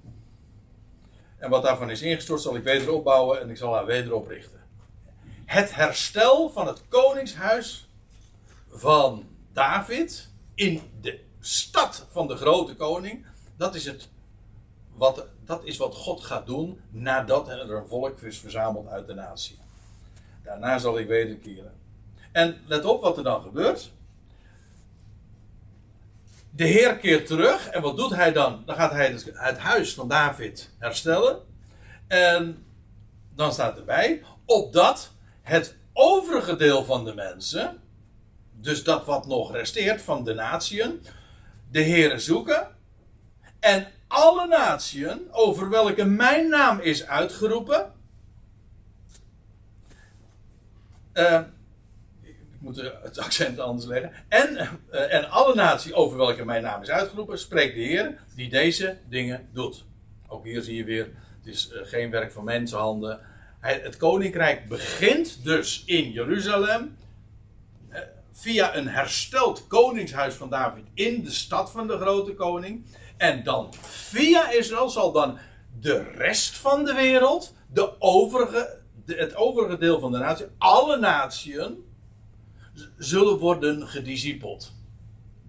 [1.38, 4.60] En wat daarvan is ingestort, zal ik weder opbouwen en ik zal haar weder oprichten.
[5.46, 7.88] Het herstel van het koningshuis
[8.70, 13.26] van David in de stad van de grote koning,
[13.58, 14.10] dat is, het,
[14.94, 19.14] wat, dat is wat God gaat doen nadat er een volk is verzameld uit de
[19.14, 19.60] natie.
[20.44, 21.74] Daarna zal ik wederkeren.
[22.32, 23.92] En let op wat er dan gebeurt.
[26.50, 27.68] De Heer keert terug.
[27.68, 28.64] En wat doet hij dan?
[28.66, 31.40] Dan gaat hij het huis van David herstellen.
[32.08, 32.66] En
[33.36, 34.24] dan staat erbij.
[34.46, 37.82] Opdat het overige deel van de mensen.
[38.62, 41.02] Dus dat wat nog resteert van de natieën.
[41.72, 42.68] De Heer zoeken.
[43.60, 47.92] En alle natieën over welke mijn naam is uitgeroepen.
[51.14, 51.42] Uh,
[52.22, 54.12] ik moet het accent anders leggen.
[54.28, 58.50] En, uh, en alle natie over welke mijn naam is uitgeroepen, spreekt de Heer die
[58.50, 59.84] deze dingen doet.
[60.28, 63.20] Ook hier zie je weer, het is uh, geen werk van mensenhanden.
[63.60, 66.98] Het koninkrijk begint dus in Jeruzalem.
[68.40, 72.86] Via een hersteld koningshuis van David in de stad van de grote koning.
[73.18, 75.38] En dan via Israël zal dan
[75.80, 81.86] de rest van de wereld, de overige het overige deel van de natie, alle natieën,
[82.98, 84.74] zullen worden gediscipeld.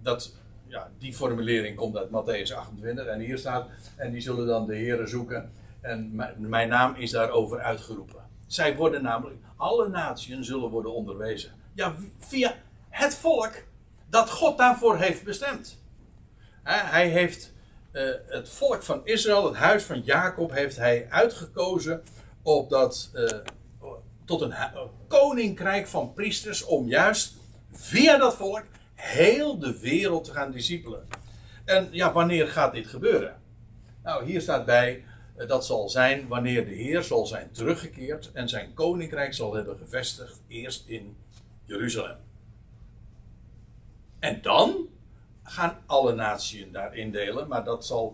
[0.01, 0.35] Dat,
[0.67, 4.75] ja, die formulering komt uit Matthäus 28 en hier staat, en die zullen dan de
[4.75, 8.27] Heren zoeken en mijn naam is daarover uitgeroepen.
[8.47, 11.51] Zij worden namelijk, alle natieën zullen worden onderwezen.
[11.73, 12.55] Ja, via
[12.99, 13.53] het volk
[14.09, 15.77] dat God daarvoor heeft bestemd.
[16.63, 17.53] Hij heeft
[17.91, 22.03] uh, het volk van Israël, het huis van Jacob, heeft hij uitgekozen
[22.41, 23.27] opdat, uh,
[24.25, 24.53] tot een
[25.07, 27.33] koninkrijk van priesters om juist
[27.71, 28.63] via dat volk
[28.95, 31.07] heel de wereld te gaan discipelen.
[31.65, 33.41] En ja, wanneer gaat dit gebeuren?
[34.03, 35.03] Nou, hier staat bij,
[35.37, 39.77] uh, dat zal zijn wanneer de Heer zal zijn teruggekeerd en zijn koninkrijk zal hebben
[39.77, 41.17] gevestigd, eerst in
[41.65, 42.28] Jeruzalem.
[44.19, 44.87] En dan
[45.43, 47.47] gaan alle naties daarin delen.
[47.47, 48.11] Maar dat zal,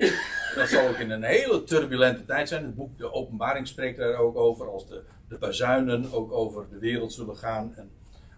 [0.56, 2.64] dat zal ook in een hele turbulente tijd zijn.
[2.64, 4.72] Het boek De Openbaring spreekt daar ook over.
[4.72, 7.74] Als de, de bazuinen ook over de wereld zullen gaan.
[7.76, 7.92] En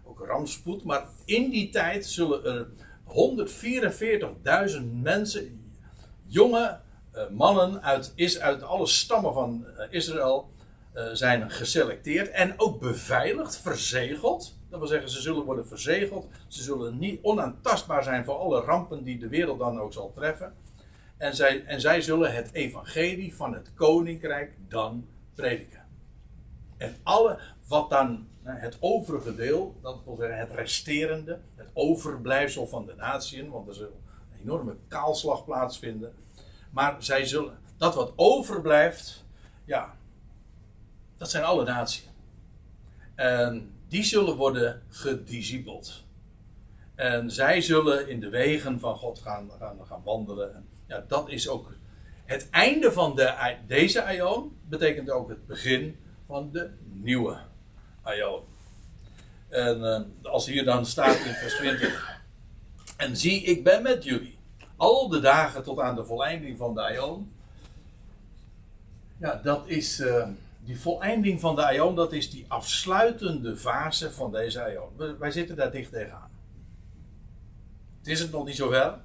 [0.04, 0.84] ook rampspoed.
[0.84, 2.68] Maar in die tijd zullen er
[4.78, 5.72] 144.000 mensen,
[6.28, 6.80] jonge
[7.16, 10.50] uh, mannen uit, is, uit alle stammen van uh, Israël,
[10.96, 12.30] uh, zijn geselecteerd.
[12.30, 14.57] En ook beveiligd, verzegeld.
[14.80, 16.28] Dat wil zeggen, ze zullen worden verzegeld.
[16.48, 20.56] Ze zullen niet onaantastbaar zijn voor alle rampen die de wereld dan ook zal treffen.
[21.18, 25.86] En zij, en zij zullen het evangelie van het koninkrijk dan prediken.
[26.78, 32.86] En alle wat dan het overige deel, dat wil zeggen het resterende, het overblijfsel van
[32.86, 36.14] de natieën, want er zal een enorme kaalslag plaatsvinden.
[36.72, 39.24] Maar zij zullen, dat wat overblijft,
[39.66, 39.96] ja,
[41.18, 42.10] dat zijn alle natieën.
[43.16, 46.06] En die zullen worden gediscipeld.
[46.96, 50.56] En zij zullen in de wegen van God gaan, gaan, wandelen.
[50.56, 51.74] En ja, dat is ook
[52.26, 54.58] het einde van de, deze aion.
[54.64, 57.38] Betekent ook het begin van de nieuwe
[58.02, 58.42] aion.
[59.50, 59.80] En
[60.24, 62.20] uh, als hier dan staat in vers 20.
[62.98, 64.38] En zie, ik ben met jullie.
[64.76, 67.32] Al de dagen tot aan de volleinding van de aion.
[69.18, 70.00] Ja, dat is.
[70.00, 70.28] Uh,
[70.68, 75.18] die voleinding van de Aion, dat is die afsluitende fase van deze Aion.
[75.20, 76.30] Wij zitten daar dicht tegenaan.
[77.98, 79.00] Het is het nog niet zover.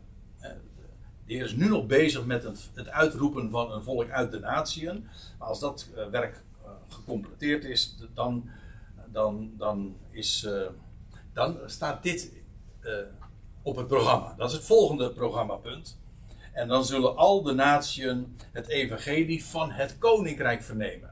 [1.26, 2.42] De Heer is nu nog bezig met
[2.74, 5.08] het, uitroepen van een volk uit de natieën.
[5.38, 8.50] Maar als dat uh, werk uh, gecompleteerd is, dan,
[9.06, 10.66] dan, dan, is, uh,
[11.32, 12.30] dan staat dit
[13.62, 14.34] op het programma.
[14.36, 15.98] Dat is het volgende programmapunt.
[16.52, 21.11] En dan zullen al de natieën het evangelie van het koninkrijk vernemen.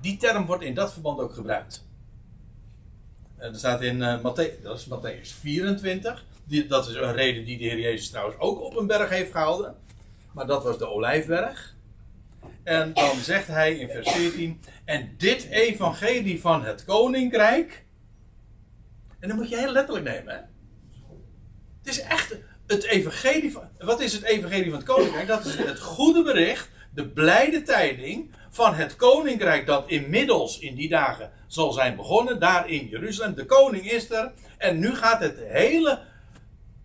[0.00, 1.86] Die term wordt in dat verband ook gebruikt.
[3.36, 4.22] Er staat in uh,
[4.62, 6.24] dat is Matthäus 24.
[6.44, 9.30] Die, dat is een reden die de Heer Jezus trouwens ook op een berg heeft
[9.30, 9.76] gehouden.
[10.32, 11.74] Maar dat was de Olijfberg.
[12.62, 17.84] En dan zegt hij in vers 14: En dit evangelie van het koninkrijk.
[19.18, 20.40] En dan moet je heel letterlijk nemen, hè?
[21.78, 22.36] Het is echt
[22.66, 23.62] het evangelie van.
[23.78, 25.26] Wat is het evangelie van het koninkrijk?
[25.26, 30.88] Dat is het goede bericht, de blijde tijding van het koninkrijk dat inmiddels in die
[30.88, 33.34] dagen zal zijn begonnen, daar in Jeruzalem.
[33.34, 35.98] De koning is er en nu gaat het hele,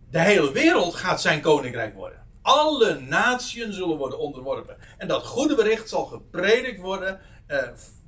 [0.09, 2.19] de hele wereld gaat zijn koninkrijk worden.
[2.41, 4.77] Alle naties zullen worden onderworpen.
[4.97, 7.57] En dat goede bericht zal gepredikt worden eh,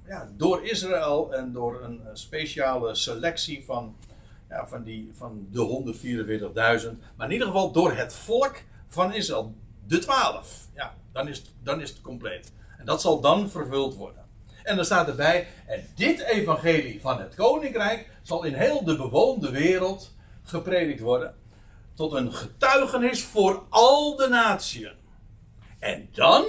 [0.07, 3.95] ja, door Israël en door een speciale selectie van,
[4.49, 7.15] ja, van, die, van de 144.000.
[7.15, 8.55] Maar in ieder geval door het volk
[8.87, 9.55] van Israël.
[9.87, 10.67] De twaalf.
[10.75, 12.53] Ja, dan is, dan is het compleet.
[12.85, 14.25] Dat zal dan vervuld worden.
[14.63, 19.51] En dan staat erbij, en dit evangelie van het koninkrijk zal in heel de bewoonde
[19.51, 20.11] wereld
[20.43, 21.35] gepredikt worden.
[21.93, 24.93] Tot een getuigenis voor al de naties.
[25.79, 26.45] En dan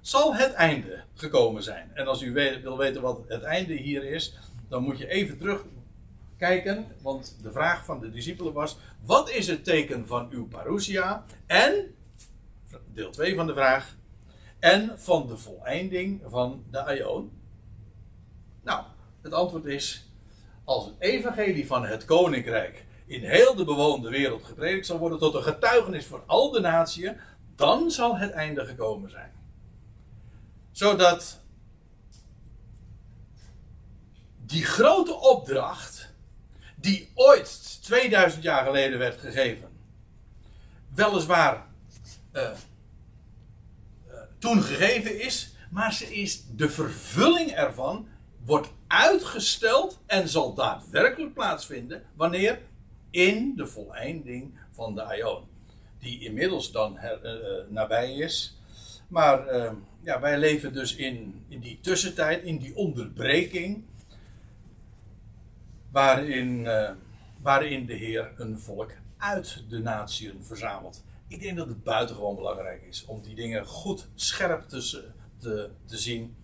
[0.00, 1.90] zal het einde gekomen zijn.
[1.94, 2.32] En als u
[2.62, 4.34] wil weten wat het einde hier is,
[4.68, 6.86] dan moet je even terugkijken.
[7.02, 11.24] Want de vraag van de discipelen was: wat is het teken van uw parousia?
[11.46, 11.94] En,
[12.94, 13.96] deel 2 van de vraag,
[14.60, 17.32] en van de voleinding van de Aion?
[18.62, 18.84] Nou,
[19.22, 20.10] het antwoord is:
[20.64, 25.34] als het evangelie van het koninkrijk in heel de bewoonde wereld gepredikt zal worden tot
[25.34, 27.10] een getuigenis voor al de naties,
[27.56, 29.32] dan zal het einde gekomen zijn.
[30.70, 31.40] Zodat
[34.36, 36.14] die grote opdracht,
[36.76, 39.68] die ooit 2000 jaar geleden werd gegeven,
[40.94, 41.66] weliswaar
[42.32, 42.50] uh,
[44.40, 48.08] toen gegeven is, maar ze is de vervulling ervan
[48.44, 52.58] wordt uitgesteld en zal daadwerkelijk plaatsvinden wanneer
[53.10, 55.44] in de voleinding van de Aion,
[55.98, 58.58] die inmiddels dan her, uh, nabij is.
[59.08, 59.72] Maar uh,
[60.02, 63.84] ja, wij leven dus in, in die tussentijd, in die onderbreking,
[65.90, 66.90] waarin, uh,
[67.42, 71.02] waarin de Heer een volk uit de natieën verzamelt.
[71.30, 75.04] Ik denk dat het buitengewoon belangrijk is om die dingen goed scherp te,
[75.38, 76.36] te, te zien.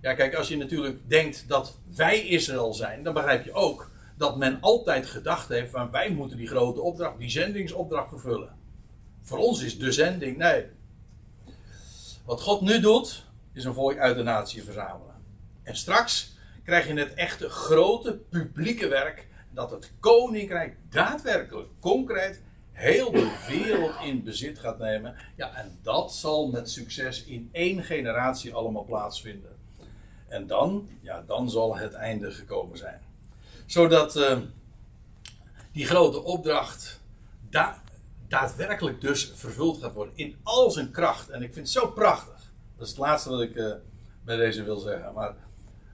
[0.00, 4.36] Ja, kijk, als je natuurlijk denkt dat wij Israël zijn, dan begrijp je ook dat
[4.36, 8.56] men altijd gedacht heeft van wij moeten die grote opdracht, die zendingsopdracht vervullen.
[9.22, 10.66] Voor ons is de zending, nee.
[12.24, 15.14] Wat God nu doet, is een volk uit de natie verzamelen.
[15.62, 22.42] En straks krijg je het echte grote publieke werk dat het koninkrijk daadwerkelijk, concreet,
[22.74, 25.14] heel de wereld in bezit gaat nemen.
[25.36, 29.56] Ja, en dat zal met succes in één generatie allemaal plaatsvinden.
[30.28, 33.00] En dan, ja, dan zal het einde gekomen zijn.
[33.66, 34.38] Zodat uh,
[35.72, 37.00] die grote opdracht
[37.50, 37.82] da
[38.28, 41.30] daadwerkelijk dus vervuld gaat worden in al zijn kracht.
[41.30, 42.52] En ik vind het zo prachtig.
[42.76, 43.72] Dat is het laatste wat ik uh,
[44.24, 45.12] bij deze wil zeggen.
[45.14, 45.30] Maar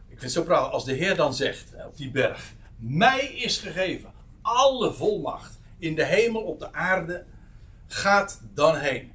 [0.09, 3.59] ik vind het zo prachtig als de Heer dan zegt op die berg: Mij is
[3.59, 4.13] gegeven
[4.43, 7.25] alle volmacht in de hemel, op de aarde,
[7.87, 9.13] gaat dan heen.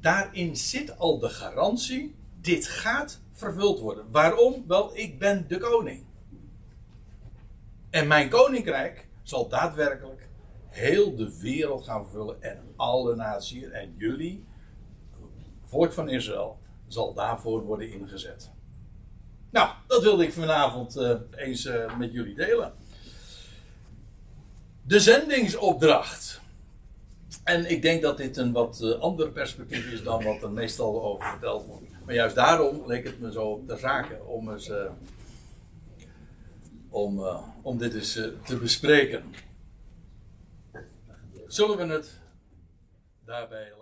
[0.00, 4.10] Daarin zit al de garantie, dit gaat vervuld worden.
[4.10, 4.64] Waarom?
[4.66, 6.04] Wel, ik ben de koning.
[7.90, 10.28] En mijn koninkrijk zal daadwerkelijk
[10.68, 14.44] heel de wereld gaan vervullen en alle naties en jullie,
[15.64, 18.50] volk van Israël, zal daarvoor worden ingezet.
[19.50, 22.72] Nou, dat wilde ik vanavond uh, eens uh, met jullie delen.
[24.90, 26.40] De zendingsopdracht.
[27.44, 31.02] En ik denk dat dit een wat uh, ander perspectief is dan wat er meestal
[31.02, 31.84] over verteld wordt.
[32.04, 34.90] Maar juist daarom leek het me zo ter zake om, eens, uh,
[36.88, 38.12] om, uh, om dit eens
[38.44, 39.34] te bespreken.
[41.46, 42.10] Zullen we het
[43.24, 43.72] daarbij?